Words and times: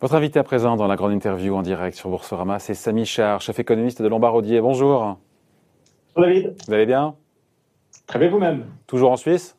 Votre 0.00 0.14
invité 0.14 0.38
à 0.38 0.44
présent 0.44 0.76
dans 0.76 0.86
la 0.86 0.96
grande 0.96 1.12
interview 1.12 1.54
en 1.54 1.60
direct 1.60 1.94
sur 1.94 2.08
Boursorama, 2.08 2.58
c'est 2.58 2.72
Samy 2.72 3.04
Char, 3.04 3.42
chef 3.42 3.58
économiste 3.58 4.00
de 4.00 4.08
Lombardier. 4.08 4.62
Bonjour. 4.62 5.18
Bonjour 6.16 6.30
David. 6.30 6.54
Vous 6.66 6.72
allez 6.72 6.86
bien? 6.86 7.14
Très 8.06 8.18
bien 8.18 8.30
vous-même? 8.30 8.64
Toujours 8.86 9.10
en 9.12 9.18
Suisse? 9.18 9.58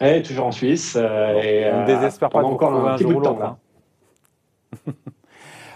Oui, 0.00 0.22
toujours 0.22 0.46
en 0.46 0.52
Suisse. 0.52 0.96
Euh, 0.98 1.34
et, 1.42 1.70
on 1.70 1.82
ne 1.82 1.86
désespère 1.86 2.30
pas 2.30 2.42
encore 2.42 2.72
un, 2.72 2.94
un 2.94 2.96
jour 2.96 3.14
ou 3.14 3.20
l'autre. 3.20 3.42
Hein. 3.42 3.58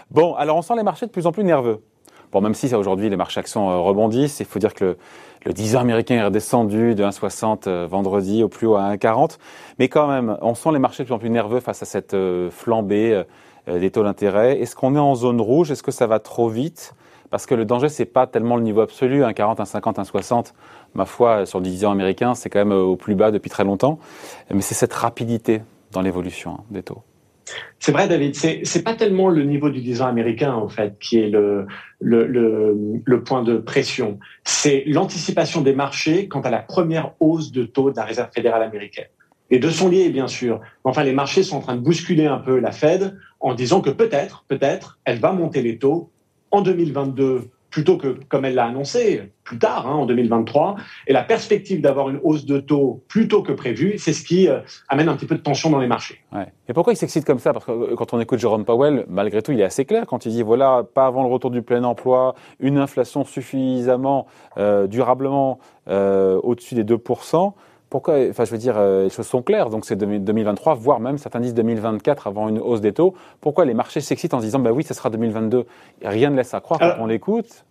bon, 0.09 0.33
alors 0.33 0.57
on 0.57 0.63
sent 0.63 0.73
les 0.75 0.83
marchés 0.83 1.05
de 1.05 1.11
plus 1.11 1.27
en 1.27 1.31
plus 1.31 1.43
nerveux. 1.43 1.83
Bon, 2.31 2.41
même 2.41 2.55
si 2.55 2.73
aujourd'hui 2.73 3.11
les 3.11 3.15
marchés 3.15 3.39
actions 3.39 3.69
euh, 3.69 3.77
rebondissent, 3.77 4.39
il 4.39 4.47
faut 4.47 4.57
dire 4.57 4.73
que 4.73 4.85
le, 4.85 4.97
le 5.45 5.53
10 5.53 5.75
ans 5.75 5.81
américain 5.81 6.15
est 6.15 6.23
redescendu 6.23 6.95
de 6.95 7.03
1,60 7.03 7.67
euh, 7.67 7.85
vendredi 7.87 8.41
au 8.41 8.49
plus 8.49 8.65
haut 8.65 8.75
à 8.75 8.95
1,40. 8.95 9.37
Mais 9.77 9.87
quand 9.87 10.07
même, 10.07 10.35
on 10.41 10.55
sent 10.55 10.71
les 10.73 10.79
marchés 10.79 11.03
de 11.03 11.07
plus 11.07 11.13
en 11.13 11.19
plus 11.19 11.29
nerveux 11.29 11.59
face 11.59 11.83
à 11.83 11.85
cette 11.85 12.17
flambée 12.49 13.13
euh, 13.13 13.23
des 13.67 13.91
taux 13.91 14.03
d'intérêt. 14.03 14.59
Est-ce 14.59 14.75
qu'on 14.75 14.95
est 14.95 14.99
en 14.99 15.15
zone 15.15 15.41
rouge? 15.41 15.71
Est-ce 15.71 15.83
que 15.83 15.91
ça 15.91 16.07
va 16.07 16.19
trop 16.19 16.49
vite? 16.49 16.93
Parce 17.33 17.47
que 17.47 17.55
le 17.55 17.65
danger, 17.65 17.89
c'est 17.89 18.05
pas 18.05 18.27
tellement 18.27 18.57
le 18.57 18.61
niveau 18.61 18.81
absolu, 18.81 19.23
1,40, 19.23 19.57
1,50, 19.57 19.95
1,60. 19.95 20.53
Ma 20.93 21.05
foi, 21.05 21.47
sur 21.47 21.59
le 21.59 21.65
10 21.65 21.85
ans 21.85 21.91
américain, 21.91 22.35
c'est 22.35 22.49
quand 22.49 22.59
même 22.59 22.71
au 22.71 22.95
plus 22.95 23.15
bas 23.15 23.31
depuis 23.31 23.49
très 23.49 23.63
longtemps. 23.63 23.97
Mais 24.53 24.61
c'est 24.61 24.75
cette 24.75 24.93
rapidité 24.93 25.61
dans 25.91 26.01
l'évolution 26.01 26.51
hein, 26.59 26.63
des 26.69 26.83
taux. 26.83 27.01
C'est 27.79 27.91
vrai, 27.91 28.07
David. 28.07 28.35
C'est 28.35 28.83
pas 28.83 28.93
tellement 28.93 29.29
le 29.29 29.43
niveau 29.43 29.69
du 29.69 29.81
10 29.81 30.01
ans 30.03 30.07
américain 30.07 30.53
en 30.53 30.69
fait 30.69 30.97
qui 30.99 31.19
est 31.19 31.29
le 31.29 31.65
le, 31.99 33.23
point 33.25 33.43
de 33.43 33.57
pression. 33.57 34.19
C'est 34.43 34.83
l'anticipation 34.85 35.61
des 35.61 35.73
marchés 35.73 36.27
quant 36.27 36.41
à 36.41 36.49
la 36.49 36.59
première 36.59 37.13
hausse 37.19 37.51
de 37.51 37.63
taux 37.63 37.91
de 37.91 37.95
la 37.95 38.03
Réserve 38.03 38.29
fédérale 38.33 38.63
américaine. 38.63 39.07
Les 39.49 39.59
deux 39.59 39.71
sont 39.71 39.89
liés, 39.89 40.09
bien 40.09 40.27
sûr. 40.27 40.61
Enfin, 40.83 41.03
les 41.03 41.13
marchés 41.13 41.43
sont 41.43 41.57
en 41.57 41.61
train 41.61 41.75
de 41.75 41.81
bousculer 41.81 42.25
un 42.25 42.39
peu 42.39 42.59
la 42.59 42.71
Fed 42.71 43.17
en 43.43 43.53
disant 43.53 43.81
que 43.81 43.91
peut-être, 43.91 44.45
peut-être, 44.47 44.99
elle 45.05 45.19
va 45.19 45.33
monter 45.33 45.61
les 45.61 45.77
taux 45.77 46.09
en 46.49 46.61
2022 46.61 47.51
plutôt 47.69 47.97
que 47.97 48.19
comme 48.29 48.45
elle 48.45 48.53
l'a 48.53 48.65
annoncé 48.65 49.31
plus 49.43 49.57
tard, 49.57 49.87
hein, 49.87 49.95
en 49.95 50.05
2023. 50.05 50.75
Et 51.07 51.13
la 51.13 51.23
perspective 51.23 51.81
d'avoir 51.81 52.09
une 52.09 52.19
hausse 52.23 52.45
de 52.45 52.59
taux 52.59 53.03
plus 53.07 53.27
tôt 53.27 53.41
que 53.41 53.51
prévu, 53.51 53.97
c'est 53.97 54.13
ce 54.13 54.23
qui 54.23 54.47
euh, 54.47 54.59
amène 54.87 55.09
un 55.09 55.15
petit 55.15 55.25
peu 55.25 55.35
de 55.35 55.41
tension 55.41 55.71
dans 55.71 55.79
les 55.79 55.87
marchés. 55.87 56.21
Et 56.69 56.73
pourquoi 56.73 56.93
il 56.93 56.95
s'excite 56.95 57.25
comme 57.25 57.39
ça? 57.39 57.51
Parce 57.51 57.65
que 57.65 57.71
euh, 57.71 57.95
quand 57.95 58.13
on 58.13 58.19
écoute 58.19 58.37
Jérôme 58.37 58.63
Powell, 58.63 59.05
malgré 59.09 59.41
tout, 59.41 59.51
il 59.51 59.59
est 59.59 59.65
assez 59.65 59.85
clair 59.85 60.05
quand 60.05 60.27
il 60.27 60.31
dit 60.31 60.43
voilà, 60.43 60.83
pas 60.93 61.07
avant 61.07 61.23
le 61.23 61.29
retour 61.29 61.49
du 61.49 61.63
plein 61.63 61.83
emploi, 61.83 62.35
une 62.59 62.77
inflation 62.77 63.25
suffisamment 63.25 64.27
euh, 64.57 64.87
durablement 64.87 65.59
au-dessus 65.87 66.75
des 66.75 66.85
2% 66.85 67.53
pourquoi 67.93 68.15
Enfin, 68.27 68.43
je 68.43 68.49
veux 68.49 68.57
dire, 68.57 68.73
euh, 68.75 69.03
les 69.03 69.11
choses 69.11 69.27
sont 69.27 69.43
claires. 69.43 69.69
Donc, 69.69 69.85
c'est 69.85 69.95
2023, 69.95 70.73
voire 70.73 70.99
même 70.99 71.19
certains 71.19 71.39
disent 71.39 71.53
2024 71.53 72.25
avant 72.25 72.49
une 72.49 72.57
hausse 72.57 72.81
des 72.81 72.91
taux. 72.91 73.13
Pourquoi 73.39 73.65
les 73.65 73.75
marchés 73.75 74.01
s'excitent 74.01 74.33
en 74.33 74.39
se 74.39 74.45
disant, 74.45 74.57
bah 74.57 74.71
oui, 74.71 74.83
ce 74.83 74.95
sera 74.95 75.11
2022 75.11 75.67
Rien 76.03 76.31
ne 76.31 76.35
laisse 76.35 76.55
à 76.55 76.59
croire 76.59 76.79
quand 76.79 76.95
on 76.97 77.05
l'écoute. 77.05 77.65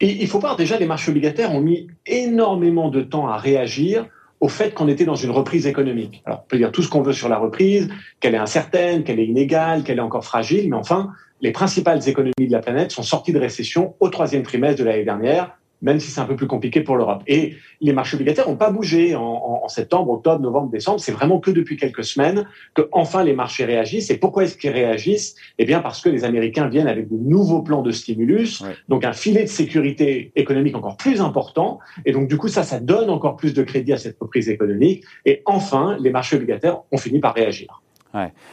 Il 0.00 0.26
faut 0.26 0.38
voir, 0.38 0.56
déjà, 0.56 0.78
les 0.78 0.86
marchés 0.86 1.10
obligataires 1.10 1.52
ont 1.52 1.60
mis 1.60 1.88
énormément 2.06 2.88
de 2.88 3.02
temps 3.02 3.28
à 3.28 3.36
réagir 3.36 4.06
au 4.40 4.48
fait 4.48 4.72
qu'on 4.72 4.88
était 4.88 5.04
dans 5.04 5.16
une 5.16 5.32
reprise 5.32 5.66
économique. 5.66 6.22
Alors, 6.24 6.40
on 6.46 6.48
peut 6.48 6.56
dire 6.56 6.72
tout 6.72 6.82
ce 6.82 6.88
qu'on 6.88 7.02
veut 7.02 7.12
sur 7.12 7.28
la 7.28 7.36
reprise, 7.36 7.90
qu'elle 8.20 8.34
est 8.34 8.38
incertaine, 8.38 9.04
qu'elle 9.04 9.20
est 9.20 9.26
inégale, 9.26 9.84
qu'elle 9.84 9.98
est 9.98 10.02
encore 10.02 10.24
fragile, 10.24 10.70
mais 10.70 10.76
enfin, 10.76 11.10
les 11.42 11.52
principales 11.52 12.08
économies 12.08 12.32
de 12.38 12.52
la 12.52 12.60
planète 12.60 12.90
sont 12.90 13.02
sorties 13.02 13.34
de 13.34 13.38
récession 13.38 13.96
au 14.00 14.08
troisième 14.08 14.44
trimestre 14.44 14.80
de 14.80 14.84
l'année 14.84 15.04
dernière, 15.04 15.58
même 15.82 16.00
si 16.00 16.10
c'est 16.10 16.20
un 16.20 16.24
peu 16.24 16.36
plus 16.36 16.46
compliqué 16.46 16.80
pour 16.80 16.96
l'Europe. 16.96 17.22
Et 17.26 17.56
les 17.80 17.92
marchés 17.92 18.16
obligataires 18.16 18.48
n'ont 18.48 18.56
pas 18.56 18.70
bougé 18.70 19.14
en, 19.14 19.68
septembre, 19.68 20.12
octobre, 20.12 20.40
novembre, 20.40 20.70
décembre. 20.70 21.00
C'est 21.00 21.12
vraiment 21.12 21.40
que 21.40 21.50
depuis 21.50 21.76
quelques 21.76 22.04
semaines 22.04 22.46
que 22.74 22.88
enfin 22.92 23.24
les 23.24 23.34
marchés 23.34 23.64
réagissent. 23.64 24.10
Et 24.10 24.18
pourquoi 24.18 24.44
est-ce 24.44 24.56
qu'ils 24.56 24.70
réagissent? 24.70 25.36
Eh 25.58 25.64
bien 25.64 25.80
parce 25.80 26.00
que 26.00 26.08
les 26.08 26.24
Américains 26.24 26.68
viennent 26.68 26.88
avec 26.88 27.08
de 27.08 27.16
nouveaux 27.16 27.62
plans 27.62 27.82
de 27.82 27.90
stimulus, 27.90 28.62
donc 28.88 29.04
un 29.04 29.12
filet 29.12 29.44
de 29.44 29.48
sécurité 29.48 30.32
économique 30.36 30.76
encore 30.76 30.96
plus 30.96 31.20
important. 31.20 31.78
Et 32.04 32.12
donc 32.12 32.28
du 32.28 32.36
coup 32.36 32.48
ça, 32.48 32.62
ça 32.62 32.80
donne 32.80 33.10
encore 33.10 33.36
plus 33.36 33.54
de 33.54 33.62
crédit 33.62 33.92
à 33.92 33.98
cette 33.98 34.18
reprise 34.18 34.48
économique. 34.48 35.04
Et 35.24 35.42
enfin, 35.44 35.96
les 36.00 36.10
marchés 36.10 36.36
obligataires 36.36 36.82
ont 36.90 36.98
fini 36.98 37.20
par 37.20 37.34
réagir. 37.34 37.83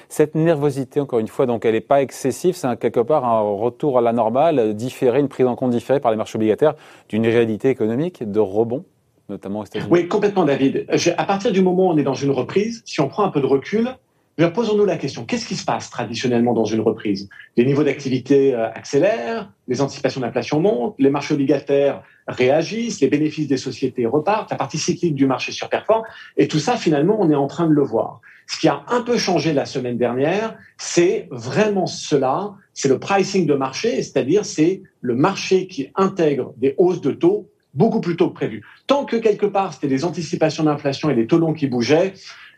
Cette 0.09 0.35
nervosité, 0.35 0.99
encore 0.99 1.19
une 1.19 1.27
fois, 1.27 1.45
donc 1.45 1.65
elle 1.65 1.73
n'est 1.73 1.81
pas 1.81 2.01
excessive, 2.01 2.55
c'est 2.55 2.79
quelque 2.79 2.99
part 2.99 3.25
un 3.25 3.41
retour 3.41 3.97
à 3.97 4.01
la 4.01 4.13
normale, 4.13 4.73
différé, 4.73 5.19
une 5.19 5.27
prise 5.27 5.45
en 5.45 5.55
compte 5.55 5.71
différée 5.71 5.99
par 5.99 6.11
les 6.11 6.17
marchés 6.17 6.37
obligataires 6.37 6.75
d'une 7.09 7.25
réalité 7.25 7.69
économique 7.69 8.29
de 8.29 8.39
rebond, 8.39 8.85
notamment 9.29 9.59
aux. 9.59 9.65
Oui, 9.89 10.07
complètement, 10.07 10.45
David. 10.45 10.87
À 11.17 11.25
partir 11.25 11.51
du 11.51 11.61
moment 11.61 11.87
où 11.87 11.91
on 11.91 11.97
est 11.97 12.03
dans 12.03 12.13
une 12.13 12.31
reprise, 12.31 12.81
si 12.85 13.01
on 13.01 13.07
prend 13.07 13.23
un 13.23 13.29
peu 13.29 13.41
de 13.41 13.45
recul, 13.45 13.89
posons-nous 14.37 14.85
la 14.85 14.97
question, 14.97 15.25
qu'est-ce 15.25 15.45
qui 15.45 15.55
se 15.55 15.65
passe 15.65 15.89
traditionnellement 15.89 16.53
dans 16.53 16.65
une 16.65 16.81
reprise? 16.81 17.29
Les 17.57 17.65
niveaux 17.65 17.83
d'activité 17.83 18.53
euh, 18.53 18.69
accélèrent, 18.71 19.51
les 19.67 19.81
anticipations 19.81 20.21
d'inflation 20.21 20.59
montent, 20.59 20.95
les 20.99 21.09
marchés 21.09 21.33
obligataires 21.33 22.03
réagissent, 22.27 23.01
les 23.01 23.09
bénéfices 23.09 23.47
des 23.47 23.57
sociétés 23.57 24.05
repartent, 24.05 24.51
la 24.51 24.57
partie 24.57 24.77
cyclique 24.77 25.15
du 25.15 25.27
marché 25.27 25.51
surperforme, 25.51 26.03
et 26.37 26.47
tout 26.47 26.59
ça, 26.59 26.77
finalement, 26.77 27.17
on 27.19 27.29
est 27.29 27.35
en 27.35 27.47
train 27.47 27.67
de 27.67 27.73
le 27.73 27.83
voir. 27.83 28.21
Ce 28.47 28.59
qui 28.59 28.67
a 28.67 28.83
un 28.89 29.01
peu 29.01 29.17
changé 29.17 29.53
la 29.53 29.65
semaine 29.65 29.97
dernière, 29.97 30.57
c'est 30.77 31.27
vraiment 31.31 31.85
cela, 31.85 32.53
c'est 32.73 32.89
le 32.89 32.99
pricing 32.99 33.45
de 33.45 33.53
marché, 33.53 34.01
c'est-à-dire 34.03 34.45
c'est 34.45 34.81
le 34.99 35.15
marché 35.15 35.67
qui 35.67 35.89
intègre 35.95 36.53
des 36.57 36.75
hausses 36.77 37.01
de 37.01 37.11
taux 37.11 37.49
beaucoup 37.73 38.01
plus 38.01 38.17
tôt 38.17 38.29
que 38.29 38.33
prévu. 38.33 38.63
Tant 38.87 39.05
que 39.05 39.15
quelque 39.15 39.45
part 39.45 39.73
c'était 39.73 39.87
des 39.87 40.03
anticipations 40.03 40.65
d'inflation 40.65 41.09
et 41.09 41.15
des 41.15 41.27
taux 41.27 41.37
longs 41.37 41.53
qui 41.53 41.67
bougeaient, 41.67 42.13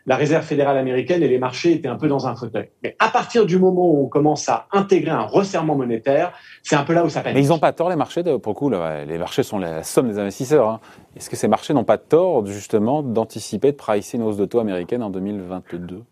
la 0.06 0.16
Réserve 0.16 0.44
fédérale 0.44 0.76
américaine 0.76 1.22
et 1.22 1.28
les 1.28 1.38
marchés 1.38 1.72
étaient 1.72 1.88
un 1.88 1.96
peu 1.96 2.08
dans 2.08 2.26
un 2.26 2.36
fauteuil. 2.36 2.70
Mais 2.82 2.94
à 2.98 3.08
partir 3.08 3.46
du 3.46 3.58
moment 3.58 3.90
où 3.90 4.04
on 4.04 4.08
commence 4.08 4.48
à 4.48 4.66
intégrer 4.72 5.10
un 5.10 5.22
resserrement 5.22 5.76
monétaire, 5.76 6.32
c'est 6.62 6.76
un 6.76 6.84
peu 6.84 6.92
là 6.92 7.04
où 7.04 7.08
ça 7.08 7.20
panique. 7.20 7.36
Mais 7.36 7.44
ils 7.44 7.48
n'ont 7.48 7.58
pas 7.58 7.72
tort 7.72 7.88
les 7.88 7.96
marchés, 7.96 8.22
pour 8.22 8.52
le 8.52 8.54
coup, 8.54 8.70
les 8.70 9.18
marchés 9.18 9.42
sont 9.42 9.58
la 9.58 9.82
somme 9.82 10.08
des 10.08 10.18
investisseurs. 10.18 10.68
Hein. 10.68 10.80
Est-ce 11.16 11.30
que 11.30 11.36
ces 11.36 11.48
marchés 11.48 11.72
n'ont 11.72 11.84
pas 11.84 11.98
tort 11.98 12.44
justement 12.46 13.02
d'anticiper, 13.02 13.72
de 13.72 13.76
pricer 13.76 14.18
une 14.18 14.24
hausse 14.24 14.36
de 14.36 14.44
taux 14.44 14.60
américaine 14.60 15.02
en 15.02 15.10
2022 15.10 16.02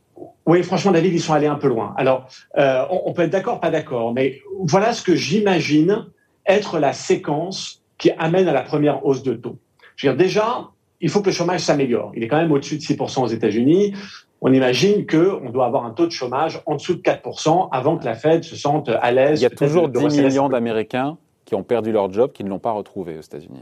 oui, 0.44 0.62
franchement, 0.64 0.90
David, 0.90 1.12
ils 1.12 1.20
sont 1.20 1.34
allés 1.34 1.46
un 1.46 1.54
peu 1.54 1.68
loin. 1.68 1.94
Alors, 1.96 2.26
euh, 2.58 2.84
on, 2.90 3.02
on 3.06 3.12
peut 3.12 3.22
être 3.22 3.30
d'accord, 3.30 3.60
pas 3.60 3.70
d'accord, 3.70 4.12
mais 4.12 4.40
voilà 4.64 4.92
ce 4.92 5.02
que 5.02 5.14
j'imagine 5.14 6.06
être 6.46 6.78
la 6.78 6.92
séquence 6.92 7.82
qui 7.98 8.10
amène 8.18 8.48
à 8.48 8.52
la 8.52 8.62
première 8.62 9.06
hausse 9.06 9.22
de 9.22 9.34
taux. 9.34 9.58
Je 9.96 10.08
veux 10.08 10.16
dire, 10.16 10.24
déjà, 10.24 10.68
il 11.02 11.10
faut 11.10 11.20
que 11.20 11.26
le 11.26 11.32
chômage 11.32 11.60
s'améliore. 11.60 12.12
Il 12.14 12.22
est 12.22 12.28
quand 12.28 12.38
même 12.38 12.52
au-dessus 12.52 12.76
de 12.76 12.82
6% 12.82 13.22
aux 13.22 13.26
États-Unis. 13.26 13.92
On 14.40 14.52
imagine 14.52 15.04
qu'on 15.06 15.50
doit 15.50 15.66
avoir 15.66 15.84
un 15.84 15.90
taux 15.90 16.06
de 16.06 16.12
chômage 16.12 16.62
en 16.64 16.76
dessous 16.76 16.94
de 16.94 17.02
4% 17.02 17.68
avant 17.70 17.98
que 17.98 18.04
la 18.04 18.14
Fed 18.14 18.44
se 18.44 18.56
sente 18.56 18.88
à 18.88 19.10
l'aise. 19.10 19.40
Il 19.40 19.42
y 19.42 19.46
a 19.46 19.50
toujours 19.50 19.88
10 19.88 20.20
millions 20.20 20.48
d'Américains 20.48 21.18
qui 21.44 21.54
ont 21.54 21.64
perdu 21.64 21.92
leur 21.92 22.10
job, 22.10 22.32
qui 22.32 22.44
ne 22.44 22.48
l'ont 22.48 22.60
pas 22.60 22.72
retrouvé 22.72 23.18
aux 23.18 23.20
États-Unis. 23.20 23.60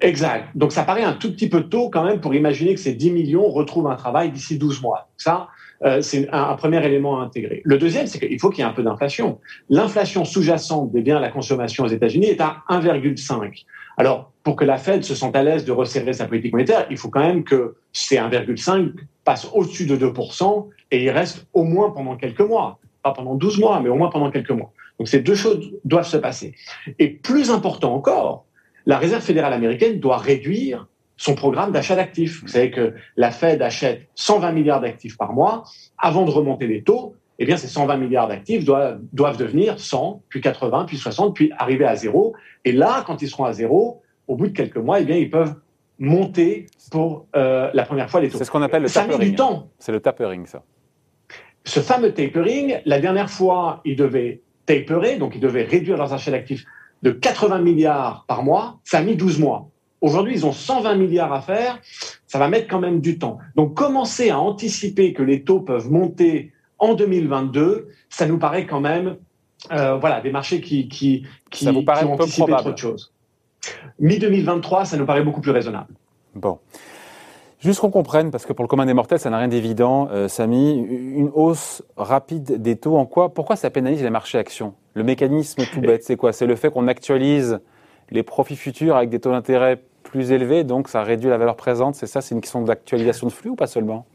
Exact. 0.00 0.48
Donc 0.54 0.72
ça 0.72 0.84
paraît 0.84 1.02
un 1.02 1.14
tout 1.14 1.32
petit 1.32 1.48
peu 1.48 1.62
tôt 1.64 1.90
quand 1.90 2.04
même 2.04 2.20
pour 2.20 2.34
imaginer 2.34 2.74
que 2.74 2.80
ces 2.80 2.94
10 2.94 3.10
millions 3.12 3.48
retrouvent 3.48 3.88
un 3.88 3.96
travail 3.96 4.30
d'ici 4.30 4.58
12 4.58 4.82
mois. 4.82 5.08
Ça, 5.16 5.48
euh, 5.84 6.00
c'est 6.02 6.28
un, 6.32 6.54
premier 6.54 6.84
élément 6.84 7.20
à 7.20 7.24
intégrer. 7.24 7.62
Le 7.64 7.78
deuxième, 7.78 8.06
c'est 8.06 8.18
qu'il 8.18 8.38
faut 8.40 8.50
qu'il 8.50 8.64
y 8.64 8.66
ait 8.66 8.70
un 8.70 8.72
peu 8.72 8.82
d'inflation. 8.82 9.38
L'inflation 9.70 10.24
sous-jacente 10.24 10.92
des 10.92 11.02
biens 11.02 11.16
à 11.16 11.20
la 11.20 11.30
consommation 11.30 11.84
aux 11.84 11.88
États-Unis 11.88 12.26
est 12.26 12.40
à 12.40 12.62
1,5. 12.68 13.64
Alors, 13.96 14.32
pour 14.48 14.56
que 14.56 14.64
la 14.64 14.78
Fed 14.78 15.04
se 15.04 15.14
sente 15.14 15.36
à 15.36 15.42
l'aise 15.42 15.66
de 15.66 15.72
resserrer 15.72 16.14
sa 16.14 16.24
politique 16.24 16.52
monétaire, 16.52 16.86
il 16.88 16.96
faut 16.96 17.10
quand 17.10 17.20
même 17.20 17.44
que 17.44 17.76
ces 17.92 18.16
1,5 18.16 18.94
passent 19.22 19.46
au-dessus 19.52 19.84
de 19.84 19.94
2% 19.94 20.68
et 20.90 21.04
il 21.04 21.10
reste 21.10 21.46
au 21.52 21.64
moins 21.64 21.90
pendant 21.90 22.16
quelques 22.16 22.40
mois. 22.40 22.78
Pas 23.02 23.12
pendant 23.12 23.34
12 23.34 23.58
mois, 23.58 23.78
mais 23.80 23.90
au 23.90 23.96
moins 23.96 24.08
pendant 24.08 24.30
quelques 24.30 24.52
mois. 24.52 24.72
Donc 24.98 25.06
ces 25.06 25.20
deux 25.20 25.34
choses 25.34 25.70
doivent 25.84 26.08
se 26.08 26.16
passer. 26.16 26.54
Et 26.98 27.10
plus 27.10 27.50
important 27.50 27.94
encore, 27.94 28.46
la 28.86 28.96
Réserve 28.96 29.22
fédérale 29.22 29.52
américaine 29.52 30.00
doit 30.00 30.16
réduire 30.16 30.88
son 31.18 31.34
programme 31.34 31.70
d'achat 31.70 31.96
d'actifs. 31.96 32.40
Vous 32.40 32.48
savez 32.48 32.70
que 32.70 32.94
la 33.18 33.30
Fed 33.30 33.60
achète 33.60 34.06
120 34.14 34.52
milliards 34.52 34.80
d'actifs 34.80 35.18
par 35.18 35.34
mois. 35.34 35.64
Avant 35.98 36.24
de 36.24 36.30
remonter 36.30 36.66
les 36.66 36.82
taux, 36.82 37.16
eh 37.38 37.44
bien, 37.44 37.58
ces 37.58 37.68
120 37.68 37.98
milliards 37.98 38.28
d'actifs 38.28 38.64
doivent 38.64 39.36
devenir 39.36 39.78
100, 39.78 40.22
puis 40.30 40.40
80, 40.40 40.86
puis 40.86 40.96
60, 40.96 41.34
puis 41.34 41.52
arriver 41.58 41.84
à 41.84 41.96
zéro. 41.96 42.34
Et 42.64 42.72
là, 42.72 43.04
quand 43.06 43.20
ils 43.20 43.28
seront 43.28 43.44
à 43.44 43.52
zéro, 43.52 44.00
au 44.28 44.36
bout 44.36 44.48
de 44.48 44.52
quelques 44.52 44.76
mois, 44.76 45.00
eh 45.00 45.04
bien, 45.04 45.16
ils 45.16 45.30
peuvent 45.30 45.54
monter 45.98 46.66
pour 46.90 47.26
euh, 47.34 47.70
la 47.74 47.84
première 47.84 48.08
fois 48.08 48.20
les 48.20 48.28
taux. 48.28 48.38
C'est 48.38 48.44
ce 48.44 48.50
qu'on 48.50 48.62
appelle 48.62 48.82
le 48.82 48.88
ça 48.88 49.02
tapering. 49.02 49.30
du 49.30 49.34
temps. 49.34 49.68
C'est 49.78 49.92
le 49.92 50.00
tapering, 50.00 50.46
ça. 50.46 50.62
Ce 51.64 51.80
fameux 51.80 52.12
tapering, 52.12 52.80
la 52.84 53.00
dernière 53.00 53.30
fois, 53.30 53.80
ils 53.84 53.96
devaient 53.96 54.42
taperer, 54.64 55.16
donc 55.16 55.34
ils 55.34 55.40
devaient 55.40 55.64
réduire 55.64 55.96
leurs 55.96 56.12
achats 56.12 56.30
d'actifs 56.30 56.64
de 57.02 57.10
80 57.10 57.60
milliards 57.60 58.24
par 58.28 58.42
mois. 58.42 58.78
Ça 58.84 58.98
a 58.98 59.02
mis 59.02 59.16
12 59.16 59.40
mois. 59.40 59.68
Aujourd'hui, 60.00 60.34
ils 60.34 60.46
ont 60.46 60.52
120 60.52 60.94
milliards 60.94 61.32
à 61.32 61.40
faire. 61.40 61.80
Ça 62.26 62.38
va 62.38 62.48
mettre 62.48 62.68
quand 62.68 62.78
même 62.78 63.00
du 63.00 63.18
temps. 63.18 63.38
Donc, 63.56 63.74
commencer 63.74 64.30
à 64.30 64.38
anticiper 64.38 65.12
que 65.12 65.22
les 65.22 65.42
taux 65.42 65.60
peuvent 65.60 65.90
monter 65.90 66.52
en 66.78 66.94
2022, 66.94 67.88
ça 68.08 68.26
nous 68.26 68.38
paraît 68.38 68.66
quand 68.66 68.80
même, 68.80 69.16
euh, 69.72 69.96
voilà, 69.96 70.20
des 70.20 70.30
marchés 70.30 70.60
qui 70.60 70.88
qui 70.88 71.26
qui, 71.50 71.64
ça 71.64 71.72
vous 71.72 71.82
paraît 71.82 72.00
qui 72.00 72.06
ont 72.06 72.16
peu 72.16 72.22
anticipé 72.22 72.42
probable. 72.42 72.62
trop 72.62 72.72
de 72.72 72.78
choses. 72.78 73.12
Mi 73.98 74.18
2023, 74.18 74.84
ça 74.84 74.96
nous 74.96 75.06
paraît 75.06 75.22
beaucoup 75.22 75.40
plus 75.40 75.50
raisonnable. 75.50 75.92
Bon. 76.34 76.58
Juste 77.60 77.80
qu'on 77.80 77.90
comprenne, 77.90 78.30
parce 78.30 78.46
que 78.46 78.52
pour 78.52 78.62
le 78.62 78.68
commun 78.68 78.86
des 78.86 78.94
mortels, 78.94 79.18
ça 79.18 79.30
n'a 79.30 79.38
rien 79.38 79.48
d'évident, 79.48 80.08
euh, 80.12 80.28
Samy, 80.28 80.76
une 80.76 81.30
hausse 81.34 81.82
rapide 81.96 82.62
des 82.62 82.76
taux 82.76 82.96
en 82.96 83.04
quoi 83.04 83.34
Pourquoi 83.34 83.56
ça 83.56 83.68
pénalise 83.70 84.02
les 84.02 84.10
marchés 84.10 84.38
actions? 84.38 84.74
Le 84.94 85.02
mécanisme 85.02 85.64
tout 85.72 85.80
bête, 85.80 86.04
c'est 86.04 86.16
quoi? 86.16 86.32
C'est 86.32 86.46
le 86.46 86.54
fait 86.54 86.70
qu'on 86.70 86.86
actualise 86.86 87.58
les 88.10 88.22
profits 88.22 88.54
futurs 88.54 88.96
avec 88.96 89.10
des 89.10 89.18
taux 89.18 89.32
d'intérêt 89.32 89.82
plus 90.04 90.30
élevés, 90.30 90.62
donc 90.62 90.88
ça 90.88 91.02
réduit 91.02 91.28
la 91.28 91.36
valeur 91.36 91.56
présente, 91.56 91.96
c'est 91.96 92.06
ça 92.06 92.20
C'est 92.20 92.34
une 92.34 92.40
question 92.40 92.62
d'actualisation 92.62 93.26
de 93.26 93.32
flux 93.32 93.50
ou 93.50 93.56
pas 93.56 93.66
seulement? 93.66 94.06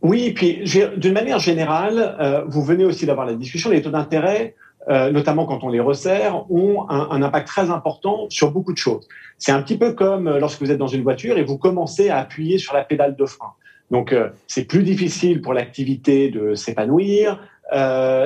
Oui, 0.00 0.32
puis 0.32 0.64
d'une 0.96 1.12
manière 1.12 1.38
générale, 1.38 2.16
euh, 2.20 2.42
vous 2.48 2.62
venez 2.62 2.84
aussi 2.84 3.06
d'avoir 3.06 3.26
la 3.26 3.34
discussion, 3.34 3.70
les 3.70 3.82
taux 3.82 3.90
d'intérêt 3.90 4.54
euh, 4.88 5.12
notamment 5.12 5.46
quand 5.46 5.62
on 5.62 5.68
les 5.68 5.80
resserre, 5.80 6.50
ont 6.50 6.88
un, 6.88 7.22
impact 7.22 7.46
très 7.46 7.70
important 7.70 8.26
sur 8.30 8.50
beaucoup 8.50 8.72
de 8.72 8.78
choses. 8.78 9.06
C'est 9.38 9.52
un 9.52 9.62
petit 9.62 9.78
peu 9.78 9.92
comme 9.92 10.26
euh, 10.26 10.40
lorsque 10.40 10.60
vous 10.60 10.72
êtes 10.72 10.78
dans 10.78 10.88
une 10.88 11.02
voiture 11.02 11.38
et 11.38 11.44
vous 11.44 11.56
commencez 11.56 12.08
à 12.08 12.18
appuyer 12.18 12.58
sur 12.58 12.74
la 12.74 12.82
pédale 12.82 13.14
de 13.14 13.24
frein. 13.24 13.52
Donc 13.92 14.12
euh, 14.12 14.30
c'est 14.48 14.64
plus 14.64 14.82
difficile 14.82 15.40
pour 15.40 15.54
l'activité 15.54 16.30
de 16.30 16.54
s'épanouir. 16.54 17.38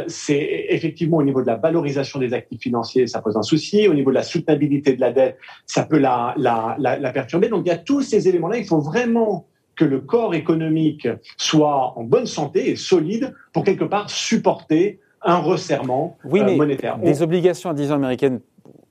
c'est 0.07 0.67
effectivement 0.71 1.19
au 1.19 1.23
niveau 1.23 1.43
de 1.43 1.47
la 1.47 1.57
valorisation 1.57 2.19
des 2.19 2.33
actifs 2.33 2.63
financiers, 2.63 3.07
ça 3.07 3.21
pose 3.21 3.37
un 3.37 3.43
souci. 3.43 3.87
Au 3.87 3.95
niveau 3.95 4.11
de 4.11 4.17
la 4.17 4.23
soutenabilité 4.23 4.95
de 4.95 5.01
la 5.01 5.13
dette, 5.13 5.37
ça 5.67 5.83
peut 5.83 5.99
la, 5.99 6.35
la, 6.39 6.75
la, 6.79 6.99
la 6.99 7.13
perturber. 7.13 7.49
Donc 7.49 7.67
il 7.67 7.69
y 7.69 7.73
a 7.73 7.77
tous 7.79 8.01
ces 8.01 8.29
éléments-là. 8.29 8.57
Il 8.57 8.65
faut 8.65 8.81
vraiment 8.81 9.47
que 9.77 9.85
le 9.85 10.01
corps 10.01 10.35
économique 10.35 11.07
soit 11.37 11.99
en 11.99 12.03
bonne 12.03 12.27
santé 12.27 12.71
et 12.71 12.77
solide 12.77 13.35
pour 13.53 13.63
quelque 13.63 13.85
part 13.85 14.09
supporter 14.09 15.01
un 15.27 15.39
resserrement 15.39 16.17
oui, 16.25 16.41
euh, 16.41 16.45
mais 16.45 16.57
monétaire. 16.57 16.99
Des 16.99 17.23
obligations 17.23 17.71
à 17.71 17.75
10 17.75 17.93
ans 17.93 17.97
américaines 17.97 18.41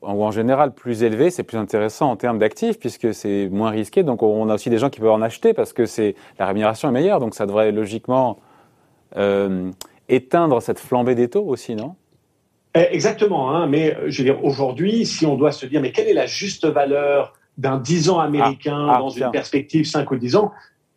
ou 0.02 0.24
en 0.24 0.32
général 0.32 0.74
plus 0.74 1.02
élevées, 1.02 1.32
c'est 1.32 1.44
plus 1.44 1.58
intéressant 1.58 2.12
en 2.12 2.16
termes 2.16 2.38
d'actifs 2.38 2.78
puisque 2.78 3.14
c'est 3.14 3.50
moins 3.50 3.72
risqué. 3.72 4.04
Donc 4.04 4.22
on 4.22 4.50
a 4.50 4.54
aussi 4.54 4.70
des 4.70 4.78
gens 4.78 4.90
qui 4.90 5.00
peuvent 5.00 5.12
en 5.12 5.22
acheter 5.22 5.54
parce 5.54 5.74
que 5.74 5.86
c'est 5.86 6.16
la 6.38 6.46
rémunération 6.46 6.90
est 6.90 6.92
meilleure. 6.92 7.20
Donc 7.20 7.34
ça 7.34 7.46
devrait 7.48 7.72
logiquement 7.72 8.38
euh, 9.18 9.72
éteindre 10.10 10.62
cette 10.62 10.80
flambée 10.80 11.16
des 11.16 11.30
taux 11.30 11.46
aussi, 11.46 11.76
non? 11.76 11.96
Eh, 12.76 12.88
Exactement. 12.92 13.56
Hein, 13.56 13.68
mais 13.68 13.98
je 14.08 14.22
veux 14.22 14.26
dire, 14.26 14.44
aujourd'hui, 14.44 15.06
si 15.06 15.26
on 15.26 15.36
doit 15.36 15.52
se 15.52 15.66
dire, 15.66 15.82
mais 15.82 15.92
quelle 15.92 16.08
est 16.08 16.14
la 16.14 16.28
juste 16.28 16.68
valeur 16.68 17.34
d'un 17.58 17.78
10 17.78 18.10
ans 18.10 18.20
américain 18.20 18.88
ah, 18.90 18.96
ah, 18.98 19.00
dans 19.00 19.10
une 19.10 19.32
perspective 19.32 19.86
5 19.86 20.12
ou 20.12 20.18
10 20.18 20.36
ans? 20.36 20.52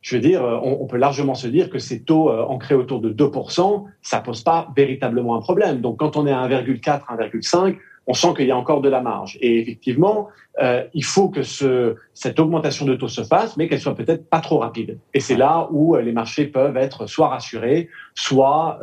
Je 0.08 0.16
veux 0.16 0.22
dire, 0.22 0.42
euh, 0.42 0.58
on, 0.62 0.86
peut 0.86 0.96
largement 0.96 1.34
se 1.34 1.46
dire 1.48 1.68
que 1.68 1.78
ces 1.78 2.02
taux 2.02 2.30
euh, 2.30 2.42
ancrés 2.42 2.74
autour 2.74 3.02
de 3.02 3.12
2%, 3.12 3.84
ça 4.00 4.20
pose 4.20 4.42
pas 4.42 4.68
véritablement 4.74 5.36
un 5.36 5.40
problème. 5.40 5.82
Donc, 5.82 5.98
quand 5.98 6.16
on 6.16 6.26
est 6.26 6.32
à 6.32 6.48
1,4, 6.48 6.80
1,5, 6.80 7.76
on 8.06 8.14
sent 8.14 8.28
qu'il 8.34 8.46
y 8.46 8.50
a 8.50 8.56
encore 8.56 8.80
de 8.80 8.88
la 8.88 9.02
marge. 9.02 9.36
Et 9.42 9.60
effectivement, 9.60 10.28
euh, 10.62 10.82
il 10.94 11.04
faut 11.04 11.28
que 11.28 11.42
ce, 11.42 11.96
cette 12.14 12.40
augmentation 12.40 12.86
de 12.86 12.94
taux 12.94 13.08
se 13.08 13.22
fasse, 13.22 13.58
mais 13.58 13.68
qu'elle 13.68 13.80
soit 13.80 13.94
peut-être 13.94 14.30
pas 14.30 14.40
trop 14.40 14.56
rapide. 14.56 14.98
Et 15.12 15.20
c'est 15.20 15.36
là 15.36 15.68
où 15.72 15.94
les 15.96 16.12
marchés 16.12 16.46
peuvent 16.46 16.78
être 16.78 17.04
soit 17.04 17.28
rassurés, 17.28 17.90
soit 18.14 18.80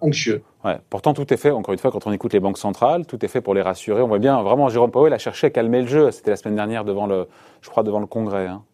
anxieux. 0.00 0.42
Pourtant, 0.90 1.14
tout 1.14 1.32
est 1.32 1.36
fait, 1.36 1.52
encore 1.52 1.72
une 1.72 1.78
fois, 1.78 1.92
quand 1.92 2.04
on 2.08 2.12
écoute 2.12 2.32
les 2.32 2.40
banques 2.40 2.58
centrales, 2.58 3.06
tout 3.06 3.24
est 3.24 3.28
fait 3.28 3.40
pour 3.40 3.54
les 3.54 3.62
rassurer. 3.62 4.02
On 4.02 4.08
voit 4.08 4.18
bien, 4.18 4.42
vraiment, 4.42 4.68
Jérôme 4.68 4.90
Powell 4.90 5.12
a 5.12 5.18
cherché 5.18 5.46
à 5.46 5.50
calmer 5.50 5.82
le 5.82 5.86
jeu. 5.86 6.10
C'était 6.10 6.30
la 6.30 6.36
semaine 6.36 6.56
dernière 6.56 6.84
devant 6.84 7.06
le, 7.06 7.28
je 7.60 7.70
crois, 7.70 7.84
devant 7.84 8.00
le 8.00 8.06
Congrès. 8.06 8.48
Hein. 8.48 8.64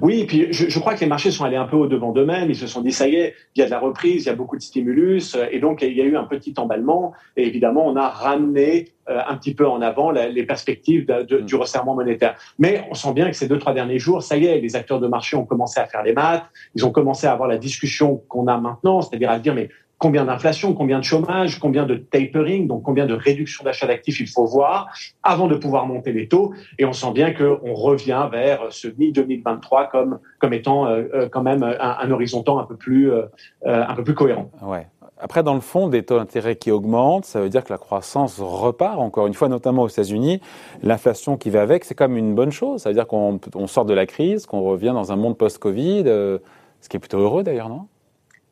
Oui, 0.00 0.24
puis 0.24 0.48
je, 0.52 0.68
je, 0.68 0.78
crois 0.78 0.94
que 0.94 1.00
les 1.00 1.06
marchés 1.06 1.30
sont 1.30 1.44
allés 1.44 1.56
un 1.56 1.66
peu 1.66 1.76
au 1.76 1.86
devant 1.86 2.12
d'eux-mêmes. 2.12 2.48
Ils 2.48 2.56
se 2.56 2.66
sont 2.66 2.80
dit 2.80 2.92
ça 2.92 3.06
y 3.08 3.16
est, 3.16 3.34
il 3.54 3.60
y 3.60 3.62
a 3.62 3.66
de 3.66 3.70
la 3.70 3.78
reprise, 3.78 4.24
il 4.24 4.26
y 4.26 4.30
a 4.30 4.34
beaucoup 4.34 4.56
de 4.56 4.62
stimulus, 4.62 5.34
euh, 5.34 5.46
et 5.50 5.60
donc 5.60 5.82
il 5.82 5.92
y 5.92 6.00
a 6.00 6.04
eu 6.04 6.16
un 6.16 6.24
petit 6.24 6.54
emballement. 6.56 7.12
Et 7.36 7.46
évidemment, 7.46 7.86
on 7.86 7.94
a 7.96 8.08
ramené 8.08 8.88
euh, 9.08 9.20
un 9.28 9.36
petit 9.36 9.54
peu 9.54 9.68
en 9.68 9.82
avant 9.82 10.10
les 10.10 10.42
perspectives 10.44 11.06
du 11.28 11.54
resserrement 11.54 11.94
monétaire. 11.94 12.36
Mais 12.58 12.84
on 12.90 12.94
sent 12.94 13.12
bien 13.12 13.30
que 13.30 13.36
ces 13.36 13.48
deux 13.48 13.58
trois 13.58 13.74
derniers 13.74 13.98
jours, 13.98 14.22
ça 14.22 14.36
y 14.36 14.46
est, 14.46 14.60
les 14.60 14.76
acteurs 14.76 14.98
de 14.98 15.06
marché 15.06 15.36
ont 15.36 15.44
commencé 15.44 15.78
à 15.78 15.86
faire 15.86 16.02
les 16.02 16.12
maths. 16.12 16.44
Ils 16.74 16.84
ont 16.86 16.90
commencé 16.90 17.26
à 17.26 17.32
avoir 17.32 17.48
la 17.48 17.58
discussion 17.58 18.16
qu'on 18.28 18.46
a 18.48 18.58
maintenant, 18.58 19.02
c'est-à-dire 19.02 19.30
à 19.30 19.38
dire 19.38 19.54
mais 19.54 19.68
combien 19.98 20.26
d'inflation, 20.26 20.74
combien 20.74 20.98
de 20.98 21.04
chômage, 21.04 21.58
combien 21.58 21.86
de 21.86 21.96
tapering, 21.96 22.66
donc 22.66 22.82
combien 22.82 23.06
de 23.06 23.14
réduction 23.14 23.64
d'achat 23.64 23.86
d'actifs 23.86 24.20
il 24.20 24.28
faut 24.28 24.46
voir 24.46 24.88
avant 25.22 25.46
de 25.46 25.56
pouvoir 25.56 25.86
monter 25.86 26.12
les 26.12 26.28
taux. 26.28 26.52
Et 26.78 26.84
on 26.84 26.92
sent 26.92 27.12
bien 27.12 27.32
qu'on 27.32 27.74
revient 27.74 28.28
vers 28.30 28.66
ce 28.70 28.88
mi-2023 28.88 29.90
comme, 29.90 30.18
comme 30.38 30.52
étant 30.52 30.86
euh, 30.86 31.04
euh, 31.14 31.28
quand 31.28 31.42
même 31.42 31.62
un, 31.62 31.76
un, 31.78 32.10
horizon 32.10 32.42
temps 32.42 32.58
un 32.58 32.64
peu 32.64 32.76
plus, 32.76 33.10
euh, 33.10 33.26
un 33.64 33.94
peu 33.94 34.04
plus 34.04 34.14
cohérent. 34.14 34.50
Ouais. 34.62 34.86
Après, 35.18 35.42
dans 35.42 35.54
le 35.54 35.60
fond, 35.60 35.88
des 35.88 36.02
taux 36.02 36.18
d'intérêt 36.18 36.56
qui 36.56 36.70
augmentent, 36.70 37.24
ça 37.24 37.40
veut 37.40 37.48
dire 37.48 37.64
que 37.64 37.72
la 37.72 37.78
croissance 37.78 38.38
repart, 38.38 38.98
encore 38.98 39.26
une 39.26 39.32
fois, 39.32 39.48
notamment 39.48 39.84
aux 39.84 39.88
États-Unis. 39.88 40.42
L'inflation 40.82 41.38
qui 41.38 41.48
va 41.48 41.62
avec, 41.62 41.86
c'est 41.86 41.94
comme 41.94 42.18
une 42.18 42.34
bonne 42.34 42.52
chose. 42.52 42.82
Ça 42.82 42.90
veut 42.90 42.94
dire 42.94 43.06
qu'on 43.06 43.40
on 43.54 43.66
sort 43.66 43.86
de 43.86 43.94
la 43.94 44.04
crise, 44.04 44.44
qu'on 44.44 44.60
revient 44.60 44.92
dans 44.92 45.12
un 45.12 45.16
monde 45.16 45.38
post-Covid, 45.38 46.04
ce 46.04 46.88
qui 46.90 46.98
est 46.98 47.00
plutôt 47.00 47.18
heureux 47.18 47.42
d'ailleurs, 47.42 47.70
non? 47.70 47.86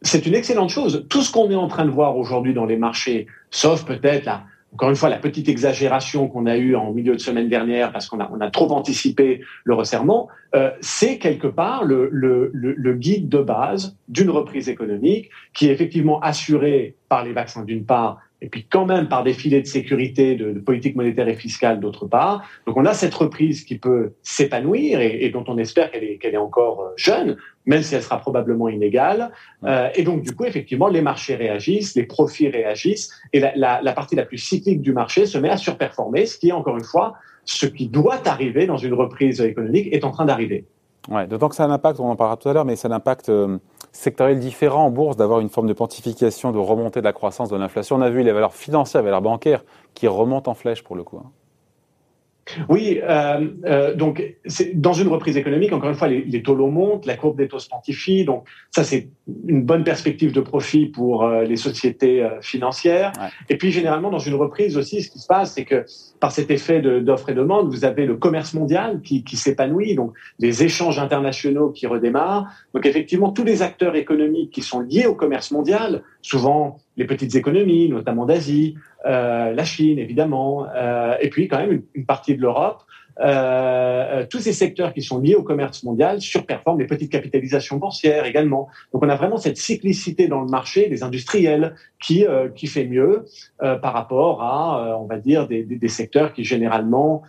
C'est 0.04 0.26
une 0.26 0.34
excellente 0.34 0.70
chose. 0.70 1.06
Tout 1.08 1.22
ce 1.22 1.32
qu'on 1.32 1.50
est 1.50 1.56
en 1.56 1.68
train 1.68 1.84
de 1.84 1.90
voir 1.90 2.16
aujourd'hui 2.16 2.54
dans 2.54 2.66
les 2.66 2.76
marchés, 2.76 3.26
sauf 3.50 3.84
peut-être 3.84 4.26
là, 4.26 4.44
encore 4.74 4.90
une 4.90 4.96
fois, 4.96 5.08
la 5.08 5.18
petite 5.18 5.48
exagération 5.48 6.26
qu'on 6.26 6.46
a 6.46 6.56
eue 6.56 6.74
en 6.74 6.92
milieu 6.92 7.14
de 7.14 7.20
semaine 7.20 7.48
dernière 7.48 7.92
parce 7.92 8.08
qu'on 8.08 8.18
a, 8.18 8.28
on 8.32 8.40
a 8.40 8.50
trop 8.50 8.72
anticipé 8.72 9.42
le 9.62 9.72
resserrement, 9.72 10.28
euh, 10.56 10.70
c'est 10.80 11.18
quelque 11.18 11.46
part 11.46 11.84
le, 11.84 12.08
le, 12.10 12.50
le, 12.52 12.94
guide 12.94 13.28
de 13.28 13.38
base 13.38 13.96
d'une 14.08 14.30
reprise 14.30 14.68
économique 14.68 15.30
qui 15.52 15.68
est 15.68 15.72
effectivement 15.72 16.18
assurée 16.20 16.96
par 17.08 17.24
les 17.24 17.32
vaccins 17.32 17.62
d'une 17.62 17.84
part 17.84 18.18
et 18.44 18.48
puis 18.48 18.66
quand 18.70 18.84
même 18.84 19.08
par 19.08 19.24
des 19.24 19.32
filets 19.32 19.62
de 19.62 19.66
sécurité 19.66 20.34
de, 20.34 20.52
politique 20.52 20.96
monétaire 20.96 21.26
et 21.28 21.34
fiscale 21.34 21.80
d'autre 21.80 22.06
part. 22.06 22.46
Donc 22.66 22.76
on 22.76 22.84
a 22.84 22.92
cette 22.92 23.14
reprise 23.14 23.64
qui 23.64 23.78
peut 23.78 24.12
s'épanouir 24.22 25.00
et, 25.00 25.30
dont 25.30 25.44
on 25.48 25.56
espère 25.56 25.90
qu'elle 25.90 26.04
est, 26.04 26.36
encore 26.36 26.82
euh, 26.82 26.92
jeune, 26.96 27.38
même 27.64 27.82
si 27.82 27.94
elle 27.94 28.02
sera 28.02 28.18
probablement 28.18 28.68
inégale. 28.68 29.32
Euh, 29.64 29.88
et 29.94 30.02
donc 30.02 30.22
du 30.22 30.32
coup, 30.36 30.44
effectivement, 30.44 30.88
les 30.88 31.00
marchés 31.00 31.36
réagissent, 31.36 31.94
les 31.94 32.02
profits 32.02 32.50
réagissent, 32.50 33.10
et 33.32 33.40
la, 33.40 33.52
la, 33.56 33.80
la 33.80 33.92
partie 33.94 34.14
la 34.14 34.26
plus 34.26 34.38
cyclique 34.38 34.82
du 34.82 34.92
marché 34.92 35.24
se 35.24 35.38
met 35.38 35.48
à 35.48 35.56
surperformer, 35.56 36.26
ce 36.26 36.36
qui 36.36 36.50
est 36.50 36.52
encore 36.52 36.76
une 36.76 36.84
fois 36.84 37.14
ce 37.46 37.66
qui 37.66 37.88
doit 37.88 38.26
arriver 38.26 38.66
dans 38.66 38.78
une 38.78 38.94
reprise 38.94 39.40
économique 39.40 39.88
est 39.92 40.04
en 40.04 40.10
train 40.10 40.24
d'arriver. 40.24 40.64
Ouais, 41.10 41.26
d'autant 41.26 41.48
que 41.48 41.54
ça 41.54 41.64
a 41.64 41.66
un 41.66 41.70
impact, 41.70 42.00
on 42.00 42.08
en 42.08 42.16
parlera 42.16 42.36
tout 42.36 42.48
à 42.48 42.54
l'heure, 42.54 42.64
mais 42.64 42.76
ça 42.76 42.88
a 42.88 42.90
un 42.90 42.94
impact 42.94 43.28
euh, 43.28 43.58
sectoriel 43.94 44.40
différent 44.40 44.86
en 44.86 44.90
bourse 44.90 45.16
d'avoir 45.16 45.40
une 45.40 45.48
forme 45.48 45.68
de 45.68 45.72
pontification, 45.72 46.52
de 46.52 46.58
remontée 46.58 47.00
de 47.00 47.04
la 47.04 47.12
croissance 47.12 47.48
de 47.48 47.56
l'inflation. 47.56 47.96
On 47.96 48.02
a 48.02 48.10
vu 48.10 48.22
les 48.22 48.32
valeurs 48.32 48.54
financières, 48.54 49.00
les 49.00 49.06
valeurs 49.06 49.22
bancaires 49.22 49.64
qui 49.94 50.08
remontent 50.08 50.50
en 50.50 50.54
flèche 50.54 50.82
pour 50.82 50.96
le 50.96 51.04
coup. 51.04 51.20
Oui, 52.68 53.00
euh, 53.02 53.48
euh, 53.64 53.94
donc 53.94 54.22
dans 54.74 54.92
une 54.92 55.08
reprise 55.08 55.36
économique, 55.36 55.72
encore 55.72 55.88
une 55.88 55.94
fois, 55.96 56.08
les, 56.08 56.22
les, 56.22 56.42
taux 56.42 56.54
montent, 56.68 57.06
la 57.06 57.16
courbe 57.16 57.36
des 57.36 57.48
taux 57.48 57.58
se 57.58 57.68
quantifie, 57.68 58.24
donc 58.24 58.44
ça 58.70 58.84
c'est 58.84 59.08
une 59.46 59.62
bonne 59.62 59.84
perspective 59.84 60.32
de 60.32 60.40
profit 60.40 60.86
pour 60.86 61.24
euh, 61.24 61.44
les 61.44 61.56
sociétés 61.56 62.22
euh, 62.22 62.40
financières. 62.42 63.12
Et 63.48 63.56
puis 63.56 63.70
généralement 63.70 64.10
dans 64.10 64.18
une 64.18 64.34
reprise 64.34 64.76
aussi, 64.76 65.02
ce 65.02 65.10
qui 65.10 65.18
se 65.18 65.26
passe, 65.26 65.54
c'est 65.54 65.64
que 65.64 65.84
par 66.20 66.32
cet 66.32 66.50
effet 66.50 66.80
d'offre 66.80 67.30
et 67.30 67.34
demande, 67.34 67.68
vous 67.68 67.84
avez 67.84 68.06
le 68.06 68.16
commerce 68.16 68.54
mondial 68.54 69.00
qui, 69.02 69.24
qui 69.24 69.36
s'épanouit, 69.36 69.94
donc 69.94 70.12
les 70.38 70.62
échanges 70.62 70.98
internationaux 70.98 71.70
qui 71.70 71.86
redémarrent. 71.86 72.46
Donc 72.74 72.86
effectivement, 72.86 73.30
tous 73.30 73.44
les 73.44 73.62
acteurs 73.62 73.96
économiques 73.96 74.50
qui 74.50 74.62
sont 74.62 74.80
liés 74.80 75.06
au 75.06 75.14
commerce 75.14 75.50
mondial, 75.50 76.02
souvent 76.20 76.78
les 76.96 77.06
petites 77.06 77.34
économies, 77.34 77.88
notamment 77.88 78.24
d'Asie, 78.24 78.76
euh, 79.06 79.52
la 79.52 79.64
Chine 79.64 79.98
évidemment, 79.98 80.66
euh, 80.74 81.14
et 81.20 81.28
puis 81.28 81.48
quand 81.48 81.58
même 81.58 81.82
une, 81.94 82.06
partie 82.06 82.36
de 82.36 82.42
l'Europe. 82.42 82.82
Euh, 83.20 84.26
tous 84.28 84.40
ces 84.40 84.52
secteurs 84.52 84.92
qui 84.92 85.00
sont 85.00 85.20
liés 85.20 85.36
au 85.36 85.44
commerce 85.44 85.84
mondial 85.84 86.20
surperforment 86.20 86.80
les 86.80 86.86
petites 86.86 87.12
capitalisations 87.12 87.76
boursières 87.76 88.24
également. 88.26 88.68
Donc 88.92 89.04
on 89.04 89.08
a 89.08 89.14
vraiment 89.14 89.36
cette 89.36 89.56
cyclicité 89.56 90.26
dans 90.26 90.40
le 90.40 90.48
marché 90.48 90.88
des 90.88 91.04
industriels 91.04 91.76
qui 92.02 92.26
qui 92.56 92.66
fait 92.66 92.86
mieux 92.86 93.24
par 93.60 93.92
rapport 93.92 94.42
à 94.42 94.98
on 95.00 95.06
va 95.06 95.18
dire 95.18 95.46
des, 95.46 95.62
des, 95.62 95.88
secteurs 95.88 96.32
qui 96.32 96.42
généralement 96.42 97.22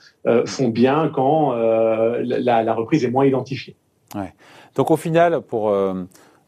font 0.48 0.70
bien 0.70 1.12
quand 1.14 1.54
la, 1.54 2.64
la, 2.64 2.74
reprise 2.74 3.06
est 3.06 3.12
moins 3.12 3.28
identifiée. 3.28 3.76
Ouais. 4.16 4.34
Donc 4.74 4.90
au 4.90 4.98
final 4.98 5.42
pour 5.42 5.72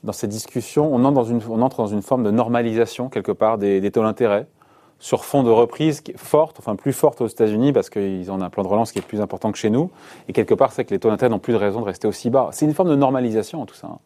dans 0.04 0.14
ces 0.14 0.28
discussions, 0.28 0.94
on 0.94 1.04
entre 1.06 1.78
dans 1.78 1.88
une, 1.88 2.02
forme 2.02 2.24
de 2.24 2.32
normalisation 2.32 3.10
quelque 3.10 3.32
part 3.32 3.58
des, 3.58 3.92
taux 3.92 4.04
d'intérêt 4.04 4.48
sur 5.00 5.26
fond 5.26 5.44
de 5.44 5.50
reprise 5.50 6.04
forte, 6.16 6.58
enfin 6.60 6.76
plus 6.76 6.94
forte 6.94 7.22
aux 7.22 7.28
États-Unis 7.28 7.72
parce 7.72 7.90
qu'ils 7.90 8.32
ont 8.32 8.42
un 8.42 8.50
plan 8.50 8.64
de 8.64 8.68
relance 8.68 8.92
qui 8.92 9.00
est 9.00 9.04
plus 9.04 9.22
important 9.22 9.52
que 9.52 9.58
chez 9.58 9.70
nous. 9.70 9.92
Et 10.28 10.34
quelque 10.34 10.56
part, 10.56 10.72
c'est 10.72 10.86
que 10.86 10.92
les 10.92 11.00
taux 11.00 11.10
d'intérêt 11.10 11.30
n'ont 11.30 11.40
plus 11.40 11.54
de 11.54 11.58
raison 11.58 11.82
de 11.82 11.86
rester 11.86 12.08
aussi 12.08 12.30
bas. 12.30 12.50
C'est 12.52 12.66
une 12.66 12.74
forme 12.74 12.90
de 12.90 12.96
normalisation 12.96 13.66
tout 13.66 13.76
ça. 13.76 13.88
Hein. 13.88 14.00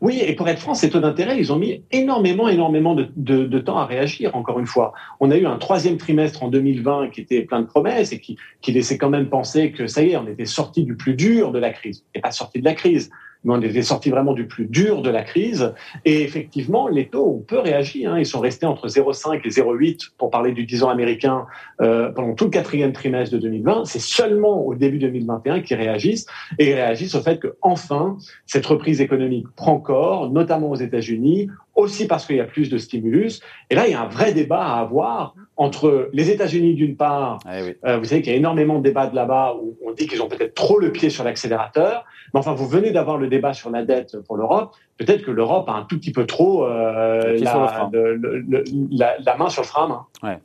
Oui, 0.00 0.20
et 0.20 0.34
pour 0.34 0.48
être 0.48 0.58
franc, 0.58 0.74
ces 0.74 0.90
taux 0.90 1.00
d'intérêt, 1.00 1.38
ils 1.38 1.52
ont 1.52 1.58
mis 1.58 1.84
énormément, 1.92 2.48
énormément 2.48 2.94
de, 2.94 3.58
temps 3.58 3.78
à 3.78 3.86
réagir, 3.86 4.34
encore 4.34 4.58
une 4.58 4.66
fois. 4.66 4.92
On 5.20 5.30
a 5.30 5.36
eu 5.36 5.46
un 5.46 5.56
troisième 5.58 5.96
trimestre 5.96 6.42
en 6.42 6.48
2020 6.48 7.10
qui 7.10 7.20
était 7.20 7.42
plein 7.42 7.60
de 7.60 7.66
promesses 7.66 8.12
et 8.12 8.20
qui, 8.20 8.36
qui 8.60 8.72
laissait 8.72 8.98
quand 8.98 9.10
même 9.10 9.28
penser 9.28 9.72
que 9.72 9.86
ça 9.86 10.02
y 10.02 10.10
est, 10.10 10.16
on 10.16 10.26
était 10.26 10.44
sorti 10.44 10.84
du 10.84 10.96
plus 10.96 11.14
dur 11.14 11.52
de 11.52 11.58
la 11.58 11.70
crise. 11.70 12.04
Et 12.14 12.20
pas 12.20 12.32
sorti 12.32 12.60
de 12.60 12.64
la 12.64 12.74
crise, 12.74 13.10
mais 13.46 13.54
on 13.54 13.62
était 13.62 13.82
sorti 13.82 14.10
vraiment 14.10 14.32
du 14.32 14.46
plus 14.46 14.66
dur 14.66 15.02
de 15.02 15.08
la 15.08 15.22
crise. 15.22 15.72
Et 16.04 16.22
effectivement, 16.22 16.88
les 16.88 17.08
taux, 17.08 17.36
on 17.38 17.38
peut 17.38 17.60
réagir. 17.60 18.12
Hein. 18.12 18.18
Ils 18.18 18.26
sont 18.26 18.40
restés 18.40 18.66
entre 18.66 18.88
0,5 18.88 19.40
et 19.44 19.48
0,8 19.48 20.10
pour 20.18 20.30
parler 20.30 20.52
du 20.52 20.64
10 20.64 20.82
ans 20.82 20.88
américain 20.88 21.46
euh, 21.80 22.10
pendant 22.10 22.34
tout 22.34 22.44
le 22.44 22.50
quatrième 22.50 22.92
trimestre 22.92 23.34
de 23.34 23.40
2020. 23.40 23.84
C'est 23.84 24.00
seulement 24.00 24.66
au 24.66 24.74
début 24.74 24.98
2021 24.98 25.60
qu'ils 25.60 25.76
réagissent 25.76 26.26
et 26.58 26.70
ils 26.70 26.74
réagissent 26.74 27.14
au 27.14 27.20
fait 27.20 27.38
que 27.38 27.56
enfin 27.62 28.18
cette 28.46 28.66
reprise 28.66 29.00
économique 29.00 29.46
prend 29.54 29.78
corps, 29.78 30.30
notamment 30.30 30.70
aux 30.70 30.76
États-Unis, 30.76 31.48
aussi 31.76 32.06
parce 32.06 32.26
qu'il 32.26 32.36
y 32.36 32.40
a 32.40 32.44
plus 32.44 32.68
de 32.70 32.78
stimulus. 32.78 33.40
Et 33.70 33.74
là, 33.74 33.86
il 33.86 33.92
y 33.92 33.94
a 33.94 34.02
un 34.02 34.08
vrai 34.08 34.32
débat 34.32 34.64
à 34.64 34.80
avoir 34.80 35.34
entre 35.56 36.10
les 36.12 36.30
États-Unis 36.30 36.74
d'une 36.74 36.96
part. 36.96 37.38
Eh 37.46 37.76
euh, 37.86 37.98
vous 37.98 38.04
savez 38.06 38.22
qu'il 38.22 38.32
y 38.32 38.34
a 38.34 38.38
énormément 38.38 38.78
de 38.78 38.82
débats 38.82 39.06
de 39.06 39.14
là-bas 39.14 39.54
où 39.62 39.76
on 39.86 39.92
dit 39.92 40.06
qu'ils 40.06 40.22
ont 40.22 40.28
peut-être 40.28 40.54
trop 40.54 40.78
le 40.78 40.90
pied 40.90 41.10
sur 41.10 41.22
l'accélérateur. 41.22 42.04
Mais 42.34 42.40
enfin, 42.40 42.54
vous 42.54 42.66
venez 42.66 42.90
d'avoir 42.90 43.18
le 43.18 43.28
débat 43.28 43.52
sur 43.52 43.70
la 43.70 43.84
dette 43.84 44.18
pour 44.26 44.36
l'Europe. 44.36 44.74
Peut-être 44.98 45.24
que 45.24 45.30
l'Europe 45.30 45.68
a 45.68 45.72
un 45.72 45.82
tout 45.82 45.98
petit 45.98 46.12
peu 46.12 46.26
trop 46.26 46.64
euh, 46.64 47.38
la, 47.38 49.16
la, 49.18 49.36
main 49.36 49.48
sur 49.48 49.62
le 49.62 49.66
frein. 49.66 50.06
Ouais. 50.22 50.38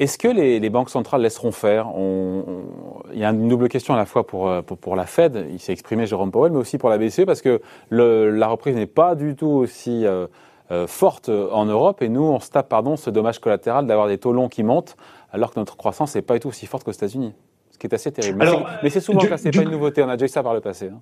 Est-ce 0.00 0.18
que 0.18 0.26
les, 0.26 0.58
les, 0.58 0.70
banques 0.70 0.90
centrales 0.90 1.22
laisseront 1.22 1.52
faire? 1.52 1.86
Il 3.12 3.18
y 3.18 3.24
a 3.24 3.30
une 3.30 3.48
double 3.48 3.68
question 3.68 3.94
à 3.94 3.96
la 3.96 4.06
fois 4.06 4.26
pour, 4.26 4.48
euh, 4.48 4.60
pour, 4.60 4.76
pour 4.76 4.96
la 4.96 5.06
Fed, 5.06 5.46
il 5.52 5.60
s'est 5.60 5.72
exprimé 5.72 6.06
Jérôme 6.06 6.32
Powell, 6.32 6.50
mais 6.50 6.58
aussi 6.58 6.78
pour 6.78 6.88
la 6.88 6.98
BCE, 6.98 7.24
parce 7.24 7.42
que 7.42 7.60
le, 7.90 8.30
la 8.30 8.48
reprise 8.48 8.74
n'est 8.74 8.86
pas 8.86 9.14
du 9.14 9.36
tout 9.36 9.46
aussi 9.46 10.04
euh, 10.04 10.26
forte 10.86 11.28
en 11.28 11.66
Europe, 11.66 12.02
et 12.02 12.08
nous, 12.08 12.22
on 12.22 12.40
se 12.40 12.50
tape 12.50 12.68
pardon, 12.68 12.96
ce 12.96 13.10
dommage 13.10 13.38
collatéral 13.38 13.86
d'avoir 13.86 14.08
des 14.08 14.18
taux 14.18 14.32
longs 14.32 14.48
qui 14.48 14.62
montent, 14.62 14.96
alors 15.30 15.52
que 15.52 15.60
notre 15.60 15.76
croissance 15.76 16.14
n'est 16.14 16.22
pas 16.22 16.34
du 16.34 16.40
tout 16.40 16.48
aussi 16.48 16.66
forte 16.66 16.84
qu'aux 16.84 16.92
États-Unis, 16.92 17.34
ce 17.70 17.78
qui 17.78 17.86
est 17.86 17.94
assez 17.94 18.10
terrible. 18.10 18.44
mais 18.82 18.90
c'est 18.90 19.00
souvent 19.00 19.20
c'est 19.36 19.50
pas 19.50 19.62
une 19.62 19.70
nouveauté, 19.70 20.02
on 20.02 20.08
a 20.08 20.16
déjà 20.16 20.26
eu 20.26 20.28
ça 20.28 20.42
par 20.42 20.54
le 20.54 20.60
passé. 20.60 20.88
Hein. 20.88 21.00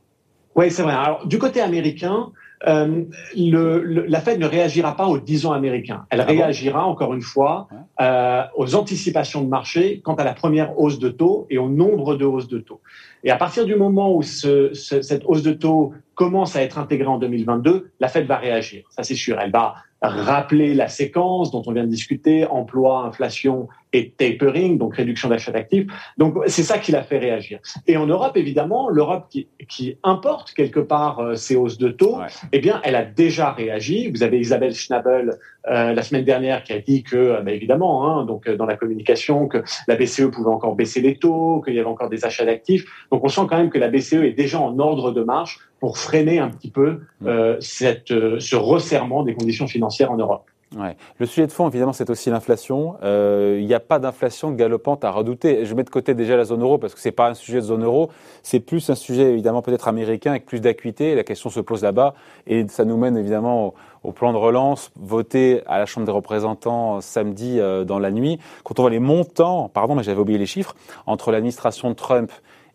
Oui, 0.54 0.70
c'est 0.70 0.82
vrai. 0.82 0.92
Alors, 0.92 1.26
du 1.26 1.38
côté 1.38 1.60
américain, 1.60 2.30
euh, 2.66 3.04
le, 3.36 4.06
la 4.06 4.20
Fed 4.20 4.38
ne 4.38 4.46
réagira 4.46 4.96
pas 4.96 5.06
aux 5.06 5.18
10 5.18 5.46
ans 5.46 5.52
américains. 5.52 6.06
Elle 6.10 6.20
ah 6.20 6.24
réagira, 6.24 6.86
encore 6.86 7.14
une 7.14 7.22
fois, 7.22 7.68
euh, 8.00 8.42
aux 8.56 8.74
anticipations 8.74 9.42
de 9.42 9.48
marché 9.48 10.00
quant 10.04 10.14
à 10.14 10.24
la 10.24 10.32
première 10.32 10.78
hausse 10.78 10.98
de 10.98 11.08
taux 11.08 11.46
et 11.50 11.58
au 11.58 11.68
nombre 11.68 12.14
de 12.14 12.24
hausses 12.24 12.48
de 12.48 12.58
taux. 12.58 12.80
Et 13.24 13.30
à 13.30 13.36
partir 13.36 13.66
du 13.66 13.74
moment 13.74 14.14
où 14.14 14.22
ce, 14.22 14.72
cette 14.74 15.24
hausse 15.26 15.42
de 15.42 15.52
taux 15.52 15.92
commence 16.14 16.54
à 16.54 16.62
être 16.62 16.78
intégrée 16.78 17.08
en 17.08 17.18
2022, 17.18 17.90
la 17.98 18.08
Fed 18.08 18.26
va 18.26 18.36
réagir. 18.36 18.84
Ça, 18.90 19.02
c'est 19.02 19.14
sûr. 19.14 19.38
Elle 19.40 19.50
va 19.50 19.74
rappeler 20.00 20.74
la 20.74 20.88
séquence 20.88 21.50
dont 21.50 21.62
on 21.66 21.72
vient 21.72 21.84
de 21.84 21.88
discuter, 21.88 22.46
emploi, 22.46 23.04
inflation 23.04 23.68
et 23.92 24.10
tapering, 24.10 24.78
donc 24.78 24.96
réduction 24.96 25.28
d'achat 25.28 25.52
d'actifs. 25.52 25.86
Donc 26.18 26.36
c'est 26.46 26.62
ça 26.62 26.78
qui 26.78 26.92
l'a 26.92 27.02
fait 27.02 27.18
réagir. 27.18 27.60
Et 27.86 27.96
en 27.96 28.06
Europe, 28.06 28.36
évidemment, 28.36 28.88
l'Europe 28.88 29.26
qui, 29.30 29.48
qui, 29.68 29.96
importe 30.02 30.52
quelque 30.52 30.80
part 30.80 31.20
euh, 31.20 31.34
ces 31.34 31.56
hausses 31.56 31.78
de 31.78 31.88
taux, 31.88 32.18
eh 32.52 32.60
bien, 32.60 32.80
elle 32.84 32.94
a 32.94 33.04
déjà 33.04 33.52
réagi. 33.52 34.10
Vous 34.10 34.22
avez 34.22 34.38
Isabelle 34.38 34.74
Schnabel 34.74 35.38
euh, 35.68 35.92
la 35.92 36.02
semaine 36.02 36.24
dernière 36.24 36.64
qui 36.64 36.72
a 36.72 36.80
dit 36.80 37.02
que, 37.02 37.16
euh, 37.16 37.40
bah, 37.40 37.52
évidemment, 37.52 38.06
hein, 38.06 38.24
donc 38.24 38.48
dans 38.48 38.66
la 38.66 38.76
communication, 38.76 39.46
que 39.46 39.62
la 39.86 39.96
BCE 39.96 40.30
pouvait 40.30 40.50
encore 40.50 40.74
baisser 40.74 41.00
les 41.00 41.16
taux, 41.16 41.60
qu'il 41.64 41.74
y 41.74 41.78
avait 41.78 41.88
encore 41.88 42.08
des 42.08 42.24
achats 42.24 42.44
d'actifs. 42.44 42.84
Donc 43.10 43.24
on 43.24 43.28
sent 43.28 43.42
quand 43.48 43.56
même 43.56 43.70
que 43.70 43.78
la 43.78 43.88
BCE 43.88 44.24
est 44.24 44.32
déjà 44.32 44.60
en 44.60 44.78
ordre 44.78 45.12
de 45.12 45.22
marche 45.22 45.58
pour 45.82 45.98
freiner 45.98 46.38
un 46.38 46.48
petit 46.48 46.70
peu 46.70 47.00
euh, 47.26 47.56
cette, 47.58 48.12
euh, 48.12 48.38
ce 48.38 48.54
resserrement 48.54 49.24
des 49.24 49.34
conditions 49.34 49.66
financières 49.66 50.12
en 50.12 50.16
Europe. 50.16 50.44
Ouais. 50.76 50.96
Le 51.18 51.26
sujet 51.26 51.46
de 51.46 51.52
fond, 51.52 51.68
évidemment, 51.68 51.92
c'est 51.92 52.08
aussi 52.10 52.30
l'inflation. 52.30 52.96
Euh, 53.02 53.58
il 53.60 53.66
n'y 53.66 53.74
a 53.74 53.80
pas 53.80 53.98
d'inflation 53.98 54.50
galopante 54.52 55.04
à 55.04 55.10
redouter. 55.10 55.64
Je 55.64 55.74
mets 55.74 55.84
de 55.84 55.90
côté 55.90 56.14
déjà 56.14 56.36
la 56.36 56.44
zone 56.44 56.62
euro 56.62 56.78
parce 56.78 56.94
que 56.94 57.00
c'est 57.00 57.12
pas 57.12 57.28
un 57.28 57.34
sujet 57.34 57.58
de 57.58 57.66
zone 57.66 57.84
euro. 57.84 58.10
C'est 58.42 58.60
plus 58.60 58.88
un 58.90 58.94
sujet 58.94 59.32
évidemment 59.32 59.62
peut-être 59.62 59.88
américain 59.88 60.30
avec 60.30 60.46
plus 60.46 60.60
d'acuité. 60.60 61.14
La 61.14 61.24
question 61.24 61.50
se 61.50 61.60
pose 61.60 61.82
là-bas 61.82 62.14
et 62.46 62.66
ça 62.68 62.84
nous 62.84 62.96
mène 62.96 63.16
évidemment 63.16 63.74
au, 64.02 64.12
plan 64.12 64.32
de 64.32 64.38
relance 64.38 64.90
voté 64.96 65.62
à 65.66 65.78
la 65.78 65.86
Chambre 65.86 66.06
des 66.06 66.12
représentants 66.12 67.00
samedi 67.00 67.60
dans 67.86 67.98
la 67.98 68.10
nuit. 68.10 68.38
Quand 68.64 68.78
on 68.78 68.82
voit 68.82 68.90
les 68.90 68.98
montants, 68.98 69.68
pardon, 69.68 69.94
mais 69.94 70.02
j'avais 70.02 70.20
oublié 70.20 70.38
les 70.38 70.46
chiffres, 70.46 70.74
entre 71.06 71.30
l'administration 71.30 71.94
Trump 71.94 72.32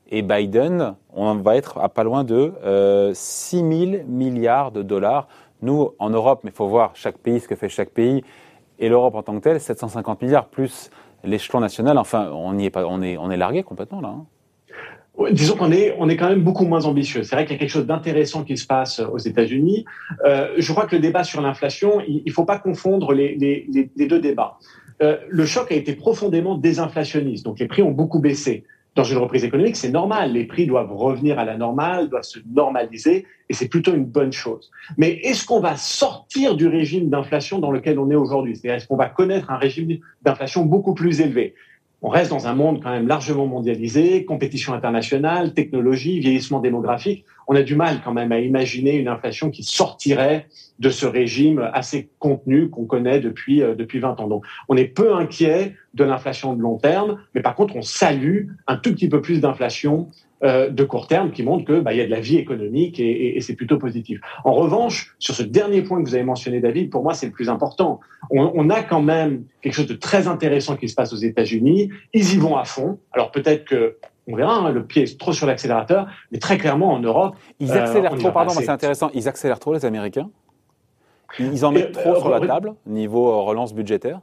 et 0.10 0.22
Biden, 0.22 0.96
on 1.14 1.36
va 1.36 1.56
être 1.58 1.80
à 1.80 1.90
pas 1.90 2.04
loin 2.04 2.24
de 2.24 2.54
euh, 2.64 3.12
6 3.14 3.58
000 3.58 4.04
milliards 4.08 4.72
de 4.72 4.82
dollars. 4.82 5.28
Nous, 5.62 5.90
en 6.00 6.10
Europe, 6.10 6.42
mais 6.44 6.52
il 6.52 6.56
faut 6.56 6.68
voir 6.68 6.92
chaque 6.96 7.18
pays, 7.18 7.40
ce 7.40 7.48
que 7.48 7.56
fait 7.56 7.70
chaque 7.70 7.90
pays, 7.90 8.24
et 8.80 8.90
l'Europe 8.90 9.16
en 9.16 9.24
tant 9.24 9.36
que 9.36 9.44
telle, 9.44 9.60
750 9.60 10.22
milliards 10.22 10.48
plus 10.48 10.92
l'échelon 11.24 11.60
national. 11.60 11.98
Enfin, 11.98 12.30
on 12.34 12.58
y 12.58 12.66
est 12.66 12.70
pas, 12.70 12.86
on 12.86 13.02
est, 13.02 13.18
on 13.18 13.32
est 13.32 13.38
largué 13.38 13.64
complètement 13.64 14.02
là. 14.02 14.10
Hein. 14.10 14.26
Disons 15.32 15.56
qu'on 15.56 15.72
est, 15.72 15.96
on 15.98 16.10
est 16.10 16.16
quand 16.16 16.30
même 16.30 16.44
beaucoup 16.44 16.66
moins 16.66 16.86
ambitieux. 16.86 17.24
C'est 17.24 17.36
vrai 17.36 17.46
qu'il 17.46 17.54
y 17.54 17.56
a 17.56 17.60
quelque 17.60 17.72
chose 17.72 17.88
d'intéressant 17.88 18.44
qui 18.44 18.56
se 18.56 18.68
passe 18.68 19.00
aux 19.00 19.18
États-Unis. 19.18 19.84
Euh, 20.26 20.54
je 20.58 20.72
crois 20.72 20.86
que 20.86 20.96
le 20.96 21.02
débat 21.02 21.24
sur 21.24 21.42
l'inflation, 21.42 22.02
il 22.08 22.22
ne 22.24 22.32
faut 22.32 22.46
pas 22.46 22.60
confondre 22.60 23.14
les, 23.14 23.36
deux 23.98 24.20
débats. 24.20 24.60
Euh, 25.02 25.18
le 25.28 25.46
choc 25.46 25.72
a 25.72 25.76
été 25.76 25.94
profondément 25.94 26.56
désinflationniste, 26.56 27.46
donc 27.46 27.60
les 27.60 27.68
prix 27.68 27.82
ont 27.82 27.92
beaucoup 27.92 28.20
baissé 28.20 28.64
dans 28.98 29.04
une 29.04 29.20
reprise 29.20 29.44
économique, 29.44 29.76
c'est 29.78 29.92
normal. 29.92 30.34
Les 30.34 30.46
prix 30.46 30.66
doivent 30.66 30.92
revenir 30.92 31.38
à 31.38 31.46
la 31.46 31.56
normale, 31.56 32.10
doivent 32.10 32.24
se 32.24 32.40
normaliser, 32.52 33.28
et 33.48 33.54
c'est 33.54 33.68
plutôt 33.68 33.94
une 33.94 34.06
bonne 34.06 34.34
chose. 34.34 34.72
Mais 34.98 35.12
est-ce 35.24 35.46
qu'on 35.46 35.60
va 35.60 35.78
sortir 35.78 36.56
du 36.56 36.68
régime 36.68 37.08
d'inflation 37.08 37.60
dans 37.60 37.70
lequel 37.72 38.00
on 38.00 38.10
est 38.10 38.16
aujourd'hui? 38.16 38.56
C'est-à-dire, 38.56 38.78
est-ce 38.78 38.88
qu'on 38.88 38.98
va 38.98 39.08
connaître 39.08 39.52
un 39.52 39.58
régime 39.58 40.00
d'inflation 40.24 40.66
beaucoup 40.66 40.96
plus 40.96 41.22
élevé? 41.22 41.54
On 42.02 42.10
reste 42.10 42.30
dans 42.30 42.48
un 42.48 42.54
monde 42.54 42.82
quand 42.84 42.92
même 42.92 43.08
largement 43.08 43.48
mondialisé, 43.48 44.24
compétition 44.24 44.74
internationale, 44.74 45.54
technologie, 45.54 46.20
vieillissement 46.20 46.60
démographique. 46.60 47.26
On 47.48 47.56
a 47.56 47.64
du 47.64 47.76
mal 47.76 48.02
quand 48.04 48.14
même 48.14 48.32
à 48.32 48.40
imaginer 48.40 48.96
une 48.96 49.08
inflation 49.08 49.50
qui 49.50 49.64
sortirait 49.64 50.48
de 50.80 50.90
ce 50.90 51.08
régime 51.08 51.70
assez 51.74 52.10
contenu 52.20 52.70
qu'on 52.70 52.86
connaît 52.86 53.20
depuis 53.20 53.64
euh, 53.64 53.74
depuis 53.74 54.00
20 54.00 54.20
ans. 54.20 54.28
Donc, 54.28 54.46
on 54.70 54.78
est 54.78 54.86
peu 54.86 55.16
inquiet 55.16 55.76
de 55.96 56.04
l'inflation 56.04 56.54
de 56.54 56.62
long 56.62 56.78
terme, 56.78 57.20
mais 57.34 57.42
par 57.42 57.56
contre, 57.56 57.76
on 57.76 57.82
salue 57.82 58.50
un 58.68 58.78
tout 58.78 58.92
petit 58.92 59.10
peu 59.10 59.22
plus 59.22 59.42
d'inflation 59.42 60.10
euh, 60.44 60.70
de 60.70 60.84
court 60.84 61.08
terme 61.08 61.32
qui 61.32 61.42
montre 61.44 61.66
que 61.66 61.80
bah, 61.80 61.94
y 61.94 62.02
a 62.02 62.06
de 62.06 62.12
la 62.12 62.20
vie 62.20 62.38
économique 62.38 63.00
et, 63.00 63.38
et, 63.38 63.42
c'est 63.42 63.56
plutôt 63.56 63.78
positif. 63.78 64.20
En 64.44 64.54
revanche, 64.54 65.16
sur 65.18 65.34
ce 65.34 65.44
dernier 65.44 65.82
point 65.82 66.02
que 66.04 66.08
vous 66.08 66.14
avez 66.14 66.24
mentionné, 66.24 66.60
David, 66.60 66.92
pour 66.92 67.02
moi 67.02 67.14
c'est 67.14 67.26
le 67.26 67.32
plus 67.32 67.50
important. 67.50 68.00
On, 68.30 68.52
on, 68.54 68.70
a 68.70 68.84
quand 68.84 69.02
même 69.02 69.46
quelque 69.62 69.74
chose 69.74 69.88
de 69.88 69.96
très 69.96 70.28
intéressant 70.28 70.76
qui 70.76 70.90
se 70.90 70.96
passe 70.96 71.12
aux 71.12 71.18
États-Unis. 71.18 71.90
Ils 72.14 72.36
y 72.36 72.38
vont 72.38 72.56
à 72.56 72.66
fond. 72.66 73.00
Alors 73.14 73.32
peut-être 73.32 73.66
que 73.66 73.98
on 74.28 74.36
verra, 74.36 74.56
hein, 74.58 74.72
le 74.72 74.86
pied 74.86 75.04
est 75.04 75.20
trop 75.20 75.32
sur 75.32 75.48
l'accélérateur, 75.48 76.08
mais 76.32 76.38
très 76.38 76.58
clairement 76.58 76.94
en 76.94 77.00
Europe. 77.00 77.36
Ils 77.60 77.72
accélèrent 77.72 78.14
euh, 78.14 78.18
trop, 78.18 78.32
pardon, 78.32 78.52
c'est 78.52 78.70
intéressant. 78.70 79.10
Ils 79.14 79.28
accélèrent 79.28 79.60
trop 79.60 79.74
les 79.74 79.86
Américains. 79.86 80.30
Ils 81.40 81.66
en 81.66 81.72
mettent 81.72 81.94
trop 81.94 82.16
euh, 82.16 82.20
sur 82.20 82.30
la 82.30 82.42
table 82.42 82.74
niveau 82.86 83.44
relance 83.44 83.74
budgétaire. 83.74 84.22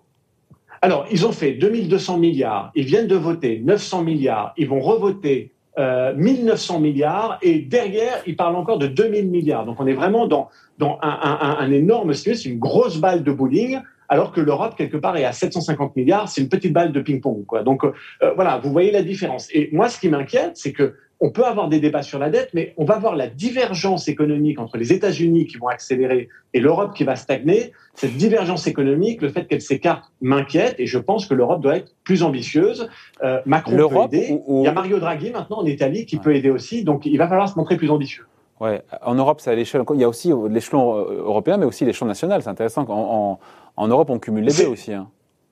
Alors, 0.83 1.06
ils 1.11 1.26
ont 1.26 1.33
fait 1.33 1.52
2200 1.52 2.18
milliards, 2.18 2.71
ils 2.75 2.85
viennent 2.85 3.06
de 3.06 3.16
voter 3.16 3.59
900 3.64 4.02
milliards, 4.02 4.52
ils 4.59 4.68
vont 4.68 4.80
revoter 4.80 5.53
euh, 5.78 6.14
1900 6.14 6.80
milliards 6.80 7.38
et 7.42 7.58
derrière, 7.58 8.22
il 8.26 8.36
parle 8.36 8.56
encore 8.56 8.78
de 8.78 8.86
2000 8.86 9.28
milliards. 9.28 9.66
Donc 9.66 9.80
on 9.80 9.86
est 9.86 9.94
vraiment 9.94 10.26
dans, 10.26 10.48
dans 10.78 10.98
un, 11.02 11.08
un, 11.08 11.56
un 11.58 11.70
énorme 11.72 12.14
c'est 12.14 12.44
une 12.44 12.58
grosse 12.58 12.98
balle 12.98 13.24
de 13.24 13.32
bowling 13.32 13.80
alors 14.08 14.32
que 14.32 14.40
l'Europe, 14.40 14.75
quelque 14.76 14.96
part, 14.96 15.16
est 15.16 15.25
à 15.25 15.32
750 15.32 15.96
milliards, 15.96 16.28
c'est 16.28 16.40
une 16.40 16.49
petite 16.49 16.73
balle 16.73 16.92
de 16.92 17.00
ping-pong. 17.00 17.44
Quoi. 17.46 17.62
Donc 17.62 17.84
euh, 17.84 17.92
voilà, 18.34 18.58
vous 18.58 18.70
voyez 18.70 18.90
la 18.90 19.02
différence. 19.02 19.49
Et 19.52 19.68
moi, 19.73 19.88
ce 19.88 19.99
qui 19.99 20.08
m'inquiète, 20.08 20.52
c'est 20.54 20.73
que 20.73 20.94
on 21.20 21.30
peut 21.30 21.44
avoir 21.44 21.68
des 21.68 21.80
débats 21.80 22.02
sur 22.02 22.18
la 22.18 22.28
dette, 22.28 22.50
mais 22.54 22.75
on 22.76 22.84
va 22.84 22.99
voir 22.99 23.16
la 23.16 23.28
divergence 23.28 24.08
économique 24.08 24.58
entre 24.58 24.76
les 24.76 24.92
États-Unis 24.92 25.46
qui 25.46 25.56
vont 25.56 25.68
accélérer 25.68 26.28
et 26.52 26.61
l'Europe 26.61 26.92
qui 26.94 27.04
va 27.04 27.16
stagner. 27.16 27.73
Cette 27.94 28.16
divergence 28.16 28.66
économique, 28.66 29.23
le 29.23 29.28
fait 29.28 29.46
qu'elle 29.46 29.62
s'écarte, 29.62 30.04
m'inquiète 30.20 30.75
et 30.78 30.87
je 30.87 30.99
pense 30.99 31.26
que 31.26 31.34
l'Europe 31.34 31.62
doit 31.62 31.76
être 31.76 31.94
plus 32.04 32.23
ambitieuse. 32.25 32.88
Euh, 33.23 33.40
Macron 33.46 33.76
peut 33.88 34.16
aider. 34.16 34.38
Il 34.49 34.64
y 34.64 34.66
a 34.66 34.73
Mario 34.73 34.99
Draghi 34.99 35.30
maintenant 35.30 35.61
en 35.61 35.66
Italie 35.66 36.04
qui 36.04 36.18
peut 36.18 36.34
aider 36.34 36.50
aussi, 36.50 36.84
donc 36.84 37.06
il 37.06 37.16
va 37.16 37.28
falloir 37.28 37.49
se 37.49 37.56
montrer 37.56 37.76
plus 37.76 37.90
ambitieux. 37.90 38.25
Ouais, 38.61 38.82
en 39.02 39.14
Europe, 39.14 39.40
c'est 39.40 39.50
à 39.50 39.54
l'échelle. 39.54 39.82
Il 39.94 40.00
y 40.00 40.04
a 40.04 40.08
aussi 40.08 40.32
l'échelon 40.49 40.96
euh, 40.96 41.23
européen, 41.25 41.56
mais 41.56 41.66
aussi 41.66 41.84
l'échelon 41.84 42.06
national. 42.06 42.42
C'est 42.42 42.50
intéressant. 42.50 42.84
En, 42.88 43.38
en, 43.76 43.88
Europe, 43.88 44.11
on 44.11 44.18
cumule 44.18 44.44
les 44.44 44.52
deux 44.52 44.66
aussi. 44.66 44.92
Hein. 44.92 45.08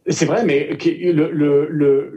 C'est 0.08 0.26
vrai, 0.26 0.44
mais 0.44 0.76
l'échelon 0.80 1.12
le, 1.70 2.10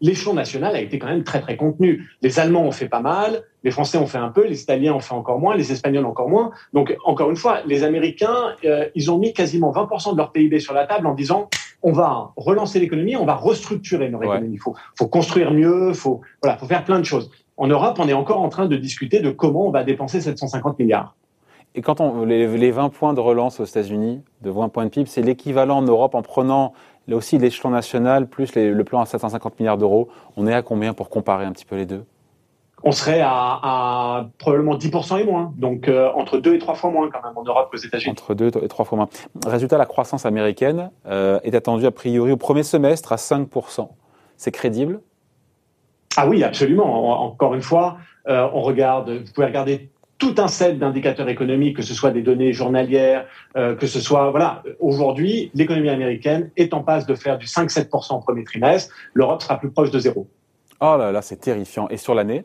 le, 0.00 0.34
national 0.34 0.74
a 0.74 0.80
été 0.80 0.98
quand 0.98 1.08
même 1.08 1.22
très 1.22 1.40
très 1.40 1.56
contenu. 1.56 2.08
Les 2.22 2.38
Allemands 2.38 2.62
ont 2.62 2.70
fait 2.70 2.88
pas 2.88 3.00
mal, 3.00 3.42
les 3.62 3.70
Français 3.70 3.98
ont 3.98 4.06
fait 4.06 4.18
un 4.18 4.30
peu, 4.30 4.46
les 4.46 4.62
Italiens 4.62 4.94
ont 4.94 5.00
fait 5.00 5.12
encore 5.12 5.38
moins, 5.38 5.54
les 5.54 5.70
Espagnols 5.70 6.06
encore 6.06 6.30
moins. 6.30 6.50
Donc 6.72 6.96
encore 7.04 7.28
une 7.28 7.36
fois, 7.36 7.60
les 7.66 7.84
Américains, 7.84 8.54
euh, 8.64 8.88
ils 8.94 9.10
ont 9.10 9.18
mis 9.18 9.34
quasiment 9.34 9.70
20% 9.70 10.12
de 10.12 10.16
leur 10.16 10.32
PIB 10.32 10.60
sur 10.60 10.72
la 10.72 10.86
table 10.86 11.06
en 11.06 11.14
disant 11.14 11.50
on 11.82 11.92
va 11.92 12.32
relancer 12.36 12.80
l'économie, 12.80 13.16
on 13.16 13.26
va 13.26 13.34
restructurer 13.34 14.08
notre 14.08 14.24
économie. 14.24 14.54
Il 14.54 14.60
faut, 14.60 14.74
faut 14.98 15.06
construire 15.06 15.50
mieux, 15.50 15.92
faut 15.92 16.22
voilà, 16.42 16.56
faut 16.56 16.66
faire 16.66 16.84
plein 16.84 16.98
de 16.98 17.04
choses. 17.04 17.30
En 17.56 17.66
Europe, 17.68 17.98
on 18.00 18.08
est 18.08 18.14
encore 18.14 18.40
en 18.40 18.48
train 18.48 18.66
de 18.66 18.76
discuter 18.76 19.20
de 19.20 19.30
comment 19.30 19.66
on 19.66 19.70
va 19.70 19.84
dépenser 19.84 20.20
750 20.20 20.78
milliards. 20.78 21.14
Et 21.76 21.82
quand 21.82 22.00
on 22.00 22.24
les, 22.24 22.70
20 22.70 22.88
points 22.90 23.14
de 23.14 23.20
relance 23.20 23.58
aux 23.60 23.64
États-Unis, 23.64 24.22
de 24.42 24.50
20 24.50 24.68
points 24.68 24.84
de 24.84 24.90
PIB, 24.90 25.06
c'est 25.06 25.22
l'équivalent 25.22 25.78
en 25.78 25.82
Europe 25.82 26.14
en 26.14 26.22
prenant 26.22 26.72
Là 27.06 27.16
aussi, 27.16 27.38
l'échelon 27.38 27.70
national 27.70 28.26
plus 28.28 28.54
le 28.54 28.82
plan 28.84 29.00
à 29.00 29.06
750 29.06 29.58
milliards 29.58 29.78
d'euros, 29.78 30.08
on 30.36 30.46
est 30.46 30.54
à 30.54 30.62
combien 30.62 30.94
pour 30.94 31.10
comparer 31.10 31.44
un 31.44 31.52
petit 31.52 31.66
peu 31.66 31.76
les 31.76 31.86
deux? 31.86 32.04
On 32.82 32.92
serait 32.92 33.20
à, 33.22 34.26
probablement 34.38 34.76
10% 34.76 35.20
et 35.20 35.24
moins. 35.24 35.52
Donc 35.56 35.88
euh, 35.88 36.10
entre 36.14 36.38
2 36.38 36.54
et 36.54 36.58
3 36.58 36.74
fois 36.74 36.90
moins 36.90 37.10
quand 37.10 37.22
même 37.22 37.36
en 37.36 37.42
Europe 37.42 37.70
qu'aux 37.70 37.78
États-Unis. 37.78 38.12
Entre 38.12 38.34
2 38.34 38.50
et 38.62 38.68
3 38.68 38.84
fois 38.84 38.96
moins. 38.96 39.08
Résultat, 39.46 39.78
la 39.78 39.86
croissance 39.86 40.26
américaine 40.26 40.90
euh, 41.06 41.40
est 41.44 41.54
attendue 41.54 41.86
a 41.86 41.90
priori 41.90 42.32
au 42.32 42.36
premier 42.36 42.62
semestre 42.62 43.12
à 43.12 43.16
5%. 43.16 43.88
C'est 44.36 44.50
crédible? 44.50 45.00
Ah 46.16 46.26
oui, 46.26 46.42
absolument. 46.42 47.22
Encore 47.22 47.54
une 47.54 47.62
fois, 47.62 47.98
euh, 48.28 48.48
on 48.52 48.62
regarde, 48.62 49.10
vous 49.10 49.32
pouvez 49.32 49.46
regarder 49.46 49.90
tout 50.18 50.34
un 50.38 50.48
set 50.48 50.78
d'indicateurs 50.78 51.28
économiques, 51.28 51.76
que 51.76 51.82
ce 51.82 51.92
soit 51.92 52.10
des 52.10 52.22
données 52.22 52.52
journalières, 52.52 53.26
que 53.54 53.86
ce 53.86 54.00
soit 54.00 54.30
voilà. 54.30 54.62
Aujourd'hui, 54.78 55.50
l'économie 55.54 55.88
américaine 55.88 56.50
est 56.56 56.72
en 56.72 56.82
passe 56.82 57.04
de 57.04 57.16
faire 57.16 57.36
du 57.36 57.46
5-7% 57.46 58.14
au 58.14 58.20
premier 58.20 58.44
trimestre. 58.44 58.94
L'Europe 59.12 59.42
sera 59.42 59.58
plus 59.58 59.70
proche 59.70 59.90
de 59.90 59.98
zéro. 59.98 60.28
Oh 60.80 60.96
là 60.96 61.10
là, 61.10 61.20
c'est 61.20 61.40
terrifiant. 61.40 61.88
Et 61.88 61.96
sur 61.96 62.14
l'année? 62.14 62.44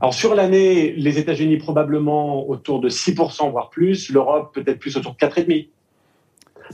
Alors 0.00 0.14
sur 0.14 0.34
l'année, 0.34 0.92
les 0.92 1.18
États-Unis 1.18 1.56
probablement 1.56 2.48
autour 2.48 2.80
de 2.80 2.88
6%, 2.88 3.50
voire 3.50 3.70
plus, 3.70 4.10
l'Europe 4.10 4.52
peut-être 4.54 4.78
plus 4.78 4.96
autour 4.96 5.12
de 5.12 5.18
4,5%. 5.18 5.68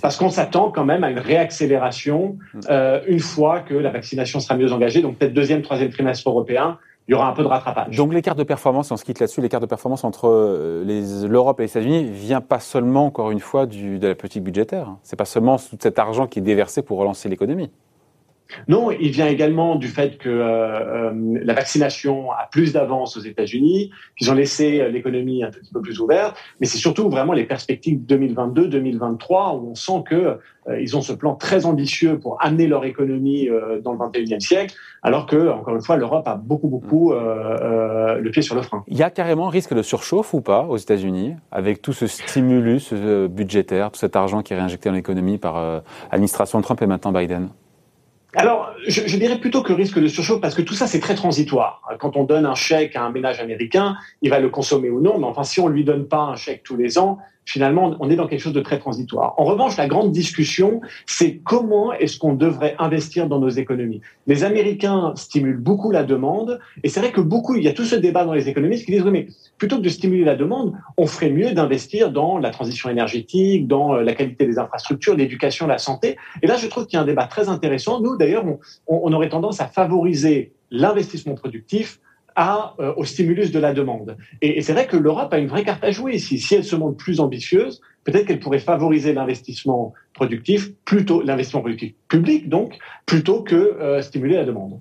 Parce 0.03 0.17
qu'on 0.17 0.31
s'attend 0.31 0.71
quand 0.71 0.85
même 0.85 1.05
à 1.05 1.11
une 1.11 1.19
réaccélération 1.19 2.39
mm. 2.55 2.61
euh, 2.71 3.01
une 3.07 3.21
fois 3.21 3.61
que 3.61 3.75
la 3.75 3.91
vaccination 3.91 4.41
sera 4.41 4.57
mieux 4.57 4.73
engagée, 4.73 5.03
donc 5.03 5.17
peut-être 5.19 5.35
deuxième, 5.35 5.63
troisième 5.63 5.91
trimestre 5.91 6.29
européen, 6.29 6.79
il 7.09 7.13
y 7.13 7.15
aura 7.15 7.29
un 7.29 7.33
peu 7.33 7.43
de 7.43 7.49
rattrapage. 7.49 7.97
Donc 7.97 8.13
l'écart 8.13 8.35
de 8.35 8.43
performance, 8.43 8.91
on 8.91 8.97
se 8.97 9.05
quitte 9.05 9.21
là-dessus, 9.21 9.41
l'écart 9.41 9.61
de 9.61 9.67
performance 9.67 10.03
entre 10.03 10.29
euh, 10.29 11.27
l'Europe 11.29 11.61
et 11.61 11.65
les 11.65 11.71
États-Unis 11.71 12.05
vient 12.11 12.41
pas 12.41 12.59
seulement, 12.59 13.07
encore 13.07 13.31
une 13.31 13.41
fois, 13.41 13.67
du, 13.67 13.99
de 13.99 14.09
la 14.09 14.15
politique 14.15 14.43
budgétaire. 14.43 14.97
C'est 15.03 15.17
pas 15.17 15.25
seulement 15.25 15.57
tout 15.57 15.77
cet 15.79 15.99
argent 15.99 16.27
qui 16.27 16.41
est 16.41 16.43
déversé 16.43 16.83
pour 16.83 16.99
relancer 16.99 17.29
l'économie. 17.29 17.71
Non, 18.69 18.91
il 18.91 19.11
vient 19.11 19.27
également 19.27 19.77
du 19.77 19.89
fait 19.89 20.19
que 20.19 20.29
euh, 20.29 21.11
euh, 21.11 21.39
la 21.43 21.55
vaccination 21.55 22.31
a 22.33 22.49
plus 22.51 22.73
d'avance 22.73 23.17
aux 23.17 23.21
États-Unis, 23.21 23.91
qu'ils 24.17 24.31
ont 24.31 24.35
laissé 24.35 24.81
euh, 24.81 24.89
l'économie 24.89 25.43
un 25.43 25.51
petit 25.51 25.73
peu 25.73 25.81
plus 25.81 26.01
ouverte, 26.01 26.37
mais 26.61 26.67
c'est 26.67 26.79
surtout 26.79 27.09
vraiment 27.09 27.33
les 27.33 27.45
perspectives 27.45 28.01
2022-2023 28.07 29.59
où 29.59 29.71
on 29.71 29.75
sent 29.75 30.05
que 30.09 30.39
ils 30.81 30.97
ont 30.97 31.01
ce 31.01 31.13
plan 31.13 31.37
très 31.37 31.65
ambitieux 31.65 32.19
pour 32.19 32.43
amener 32.43 32.67
leur 32.67 32.85
économie 32.85 33.49
dans 33.85 33.93
le 33.93 33.99
21e 33.99 34.41
siècle, 34.41 34.75
alors 35.01 35.27
que 35.27 35.49
encore 35.49 35.77
une 35.77 35.83
fois 35.83 35.97
l'Europe 35.97 36.27
a 36.27 36.35
beaucoup 36.35 36.67
beaucoup 36.67 37.13
le 37.13 38.29
pied 38.31 38.43
sur 38.43 38.57
le 38.57 38.63
frein. 38.63 38.83
Il 38.89 38.97
y 38.97 39.05
a 39.05 39.11
carrément 39.11 39.47
risque 39.47 39.75
de 39.75 39.83
surchauffe 39.83 40.35
ou 40.35 40.41
pas 40.41 40.65
aux 40.65 40.77
États-Unis 40.77 41.35
avec 41.53 41.83
tout 41.83 41.93
ce 41.93 42.09
stimulus 42.09 42.93
budgétaire, 42.93 43.93
tout 43.93 44.01
cet 44.01 44.17
argent 44.17 44.43
qui 44.43 44.55
est 44.55 44.57
réinjecté 44.57 44.89
dans 44.89 44.97
l'économie 44.97 45.39
par 45.39 45.83
l'administration 46.11 46.61
Trump 46.63 46.83
et 46.83 46.87
maintenant 46.87 47.13
Biden? 47.13 47.51
Alors, 48.35 48.75
je, 48.87 49.03
je, 49.07 49.17
dirais 49.17 49.39
plutôt 49.39 49.63
que 49.63 49.73
risque 49.73 49.99
de 49.99 50.09
surchauffe 50.09 50.41
parce 50.41 50.55
que 50.55 50.63
tout 50.63 50.75
ça, 50.75 50.87
c'est 50.87 51.01
très 51.01 51.15
transitoire. 51.15 51.83
Quand 51.99 52.17
on 52.17 52.25
donne 52.25 52.45
un 52.45 52.55
chèque 52.55 52.97
à 52.97 53.03
un 53.03 53.11
ménage 53.11 53.41
américain, 53.41 53.97
il 54.21 54.31
va 54.31 54.41
le 54.41 54.51
consommer 54.51 54.91
ou 54.91 55.01
non, 55.01 55.19
mais 55.19 55.27
enfin, 55.27 55.45
si 55.45 55.61
on 55.61 55.69
lui 55.69 55.85
donne 55.85 56.07
pas 56.07 56.21
un 56.21 56.37
chèque 56.37 56.63
tous 56.63 56.77
les 56.77 56.99
ans, 56.99 57.19
finalement, 57.47 57.97
on 58.01 58.11
est 58.11 58.17
dans 58.17 58.27
quelque 58.27 58.41
chose 58.41 58.53
de 58.53 58.61
très 58.61 58.79
transitoire. 58.79 59.35
En 59.39 59.45
revanche, 59.45 59.77
la 59.77 59.87
grande 59.87 60.13
discussion, 60.13 60.81
c'est 61.07 61.37
comment 61.39 61.93
est-ce 61.93 62.19
qu'on 62.19 62.35
devrait 62.35 62.75
investir 62.79 63.29
dans 63.29 63.39
nos 63.39 63.49
économies. 63.49 64.03
Les 64.27 64.45
Américains 64.45 65.13
stimulent 65.15 65.57
beaucoup 65.57 65.93
la 65.93 66.03
demande, 66.03 66.61
et 66.83 66.89
c'est 66.89 67.01
vrai 67.01 67.13
que 67.13 67.21
beaucoup, 67.21 67.55
il 67.55 67.63
y 67.63 67.69
a 67.69 67.73
tout 67.73 67.85
ce 67.85 67.95
débat 67.95 68.25
dans 68.25 68.35
les 68.35 68.49
économistes 68.49 68.85
qui 68.85 68.93
disent, 68.93 69.03
oui, 69.03 69.13
mais 69.13 69.29
plutôt 69.59 69.77
que 69.77 69.83
de 69.83 69.89
stimuler 69.89 70.25
la 70.25 70.35
demande, 70.35 70.75
on 70.99 71.07
ferait 71.07 71.31
mieux 71.31 71.53
d'investir 71.53 72.11
dans 72.11 72.39
la 72.39 72.51
transition 72.51 72.91
énergétique, 72.91 73.69
dans 73.69 73.95
euh, 73.95 74.03
la 74.03 74.15
qualité 74.15 74.45
des 74.45 74.59
infrastructures, 74.59 75.15
l'éducation, 75.15 75.69
la 75.69 75.79
santé. 75.79 76.17
Et 76.43 76.47
là, 76.47 76.57
je 76.57 76.67
trouve 76.67 76.87
qu'il 76.87 76.97
y 76.97 77.01
a 77.01 77.03
un 77.03 77.07
débat 77.07 77.27
très 77.27 77.49
intéressant. 77.49 78.01
Nous, 78.01 78.17
d'ailleurs, 78.17 78.45
on, 78.45 78.59
on 78.89 79.13
aurait 79.13 79.29
tendance 79.29 79.61
à 79.61 79.67
favoriser 79.67 80.53
l'investissement 80.71 81.35
productif 81.35 82.01
à, 82.37 82.75
euh, 82.79 82.93
au 82.97 83.05
stimulus 83.05 83.51
de 83.51 83.59
la 83.59 83.73
demande. 83.73 84.17
Et, 84.43 84.61
c'est 84.63 84.73
vrai 84.73 84.87
que 84.87 84.97
l'Europe 84.97 85.33
a 85.33 85.39
une 85.39 85.49
vraie 85.49 85.65
carte 85.65 85.83
à 85.83 85.91
jouer 85.91 86.19
Si, 86.19 86.39
Si 86.39 86.55
elle 86.55 86.65
se 86.65 86.77
montre 86.77 86.97
plus 86.97 87.19
ambitieuse, 87.19 87.81
peut-être 88.05 88.27
qu'elle 88.27 88.41
pourrait 88.41 88.59
favoriser 88.59 89.13
l'investissement 89.15 89.95
productif, 90.13 90.73
plutôt 90.85 91.23
l'investissement 91.23 91.63
productif 91.63 91.95
public, 92.09 92.49
donc, 92.49 92.79
plutôt 93.07 93.43
que 93.43 93.55
euh, 93.57 94.03
stimuler 94.03 94.37
la 94.37 94.45
demande. 94.45 94.79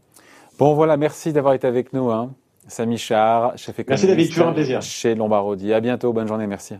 Bon, 0.60 0.74
voilà, 0.74 0.98
merci 0.98 1.34
d'avoir 1.34 1.54
été 1.54 1.66
avec 1.66 1.94
nous. 1.94 2.12
Hein. 2.12 2.36
Samy 2.68 2.98
Char, 2.98 3.58
chef 3.58 3.80
économiste. 3.80 3.90
Merci 3.90 4.08
David, 4.08 4.30
toujours 4.30 4.48
un 4.48 4.54
plaisir. 4.54 4.82
Chez 4.82 5.16
Lombardi. 5.16 5.74
À 5.74 5.80
bientôt, 5.80 6.14
bonne 6.14 6.28
journée, 6.28 6.48
merci. 6.48 6.76